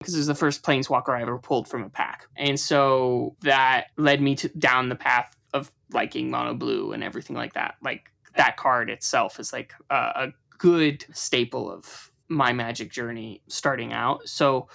[0.00, 3.86] because it was the first planeswalker I ever pulled from a pack, and so that
[3.96, 7.76] led me to down the path of liking mono blue and everything like that.
[7.82, 13.92] Like that card itself is like a, a good staple of my magic journey starting
[13.92, 14.28] out.
[14.28, 14.68] So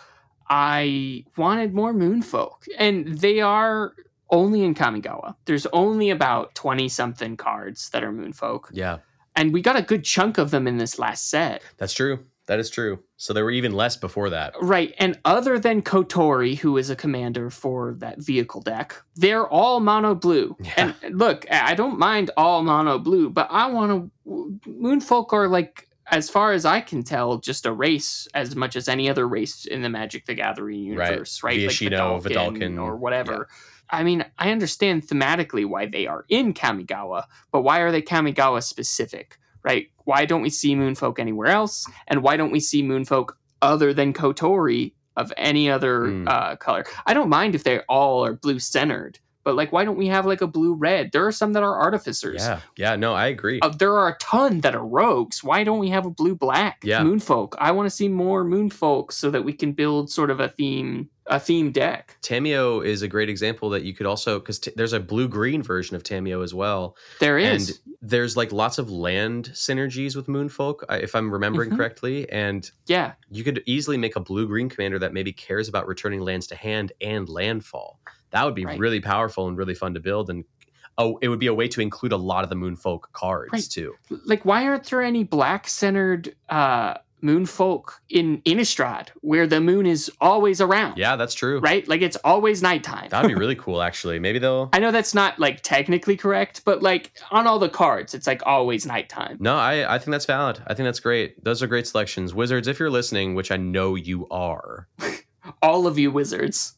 [0.50, 3.94] I wanted more Moonfolk, and they are
[4.30, 5.36] only in Kamigawa.
[5.46, 8.98] There's only about 20 something cards that are Moonfolk, Yeah,
[9.36, 11.62] and we got a good chunk of them in this last set.
[11.78, 12.26] that's true.
[12.48, 13.00] That is true.
[13.16, 14.54] So there were even less before that.
[14.62, 14.94] Right.
[15.00, 20.16] And other than Kotori, who is a commander for that vehicle deck, they're all mono
[20.16, 20.58] blue.
[20.64, 20.94] Yeah.
[21.02, 24.60] And look, I don't mind all mono blue, but I want to.
[24.68, 28.88] Moonfolk are like, as far as I can tell, just a race as much as
[28.88, 31.60] any other race in the Magic the Gathering universe, right?
[31.60, 33.48] Viashino, Vedalken Vedalken, or whatever.
[33.90, 38.64] I mean, I understand thematically why they are in Kamigawa, but why are they Kamigawa
[38.64, 39.90] specific, right?
[40.06, 41.86] Why don't we see Moonfolk anywhere else?
[42.08, 46.28] And why don't we see Moonfolk other than Kotori of any other Mm.
[46.30, 46.86] uh, color?
[47.06, 50.26] I don't mind if they all are blue centered, but like, why don't we have
[50.26, 51.12] like a blue red?
[51.12, 52.42] There are some that are artificers.
[52.42, 52.60] Yeah.
[52.78, 52.96] Yeah.
[52.96, 53.60] No, I agree.
[53.62, 55.44] Uh, there are a ton that are rogues.
[55.44, 57.02] Why don't we have a blue black Yeah.
[57.02, 57.54] Moonfolk?
[57.58, 61.10] I want to see more Moonfolk so that we can build sort of a theme
[61.28, 62.18] a theme deck.
[62.22, 65.64] Tamiyo is a great example that you could also because t- there's a blue green
[65.64, 67.70] version of Tamiyo as well, There is.
[67.70, 71.78] and there's like lots of land synergies with Moonfolk, if I'm remembering Mhm.
[71.78, 73.14] correctly, and yeah.
[73.32, 76.56] you could easily make a blue green commander that maybe cares about returning lands to
[76.56, 78.02] hand and landfall.
[78.34, 78.78] That would be Right.
[78.80, 80.44] really powerful and really fun to build, and
[80.98, 83.64] oh, it would be a way to include a lot of the Moonfolk cards Right.
[83.64, 83.96] too.
[84.26, 90.12] like why aren't there any black centered uh moonfolk in innistrad where the moon is
[90.20, 91.60] always around Yeah, that's true.
[91.62, 94.20] right like it's always nighttime That'd be really cool, actually.
[94.20, 94.70] Maybe they'll.
[94.74, 98.42] i know that's not like technically correct but like on all the cards it's like
[98.46, 100.62] always nighttime No, I, I think that's valid.
[100.68, 101.42] I think that's great.
[101.44, 102.34] Those are great selections.
[102.34, 104.88] Wizards, if you're listening, which I know you are.
[105.62, 106.76] all of you wizards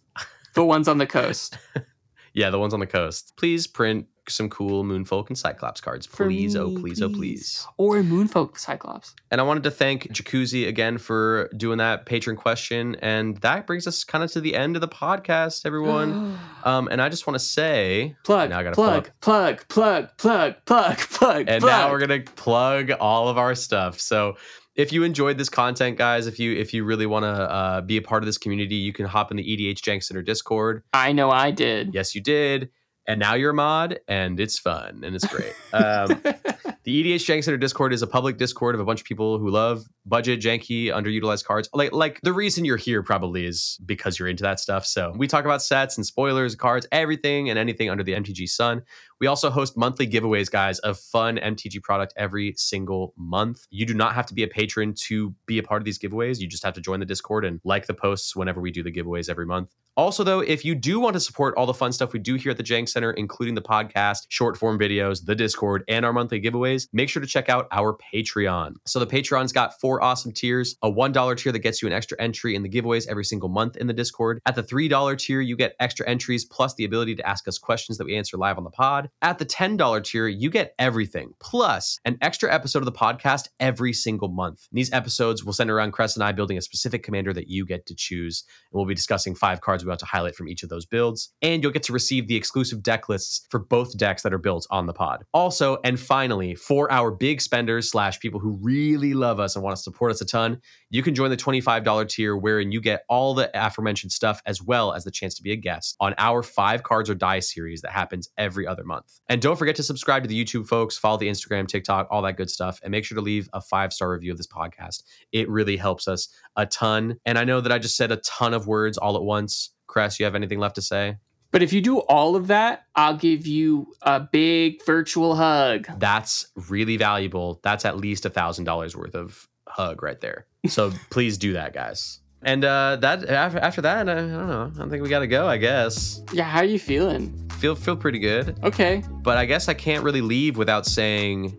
[0.56, 1.58] the ones on the coast
[2.36, 3.32] Yeah, the ones on the coast.
[3.38, 6.06] Please print some cool Moonfolk and Cyclops cards.
[6.06, 7.18] Please, oh me, please, oh please.
[7.18, 7.68] please.
[7.78, 12.96] or moonfolk cyclops And I wanted to thank Jacuzzi again for doing that patron question.
[12.96, 16.38] And that brings us kind of to the end of the podcast, everyone.
[16.66, 20.18] um, and I just want to say, plug Now I gotta pull plug, plug plug
[20.18, 21.72] plug plug plug and plug.
[21.72, 23.98] now we're gonna plug all of our stuff.
[24.02, 24.36] So
[24.76, 27.98] if you enjoyed this content, guys, if you if you really want to uh, be
[27.98, 30.84] a part of this community, you can hop in the EDH Jank Center Discord.
[30.94, 32.70] i know i did Yes, you did.
[33.08, 35.54] And now you're a mod, and it's fun and it's great.
[35.74, 36.24] Um,
[36.86, 39.50] The EDH Jank Center Discord is a public Discord of a bunch of people who
[39.50, 41.68] love budget, janky, underutilized cards.
[41.74, 44.86] Like, like the reason you're here probably is because you're into that stuff.
[44.86, 48.84] So we talk about sets and spoilers, cards, everything and anything under the MTG sun.
[49.22, 53.66] We also host monthly giveaways, guys, of fun MTG product every single month.
[53.70, 56.40] You do not have to be a patron to be a part of these giveaways.
[56.40, 58.92] You just have to join the Discord and like the posts whenever we do the
[58.92, 59.70] giveaways every month.
[59.98, 62.52] Also, though, if you do want to support all the fun stuff we do here
[62.52, 66.42] at the Jank Center, including the podcast, short form videos, the Discord, and our monthly
[66.42, 68.74] giveaways, make sure to check out our Patreon.
[68.86, 71.94] So the Patreon's got four awesome tiers: a one dollar tier that gets you an
[71.94, 74.42] extra entry in the giveaways every single month in the Discord.
[74.46, 77.58] At the three dollar tier, you get extra entries plus the ability to ask us
[77.58, 79.05] questions that we answer live on the pod.
[79.22, 83.48] At the ten dollar tier, you get everything plus an extra episode of the podcast
[83.60, 84.68] every single month.
[84.72, 87.66] And these episodes will center around Crest and I building a specific commander that you
[87.66, 90.64] get to choose and we'll be discussing five cards we want to highlight from each
[90.64, 91.34] of those builds.
[91.42, 94.68] And you'll get to receive the exclusive deck lists for both decks that are built
[94.70, 95.24] on the pod.
[95.34, 99.76] Also, and finally, for our big spenders slash people who really love us and want
[99.76, 103.34] to support us a ton, you can join the $25 tier wherein you get all
[103.34, 106.84] the aforementioned stuff as well as the chance to be a guest on our five
[106.84, 108.95] cards or die series that happens every other month.
[109.30, 112.38] And don't forget to subscribe to the YouTube folks, follow the Instagram, TikTok, all that
[112.38, 115.04] good stuff, and make sure to leave a five star review of this podcast.
[115.32, 117.18] It really helps us a ton.
[117.26, 119.72] And I know that I just said a ton of words all at once.
[119.88, 121.18] Cress, you have anything left to say?
[121.52, 125.88] But if you do all of that, I'll give you a big virtual hug.
[126.00, 127.62] That's really valuable.
[127.64, 130.48] That's at least a thousand dollars worth of hug right there.
[130.68, 132.20] So please do that, guys.
[132.46, 134.72] And uh, that after, after that, I, I don't know.
[134.74, 135.48] I don't think we got to go.
[135.48, 137.42] I guess Yeah, how are you feeling?
[137.58, 138.56] feel feel pretty good.
[138.64, 139.04] Okay.
[139.24, 141.58] But I guess I can't really leave without saying,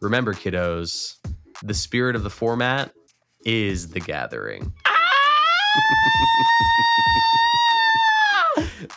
[0.00, 1.16] remember, kiddos,
[1.64, 2.92] the spirit of the format
[3.44, 4.72] is the gathering.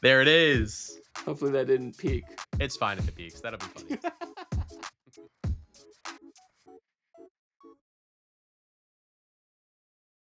[0.04, 1.00] there it is.
[1.26, 2.24] Hopefully that didn't peak.
[2.60, 3.42] It's fine if it peaks.
[3.42, 3.98] That'll be funny.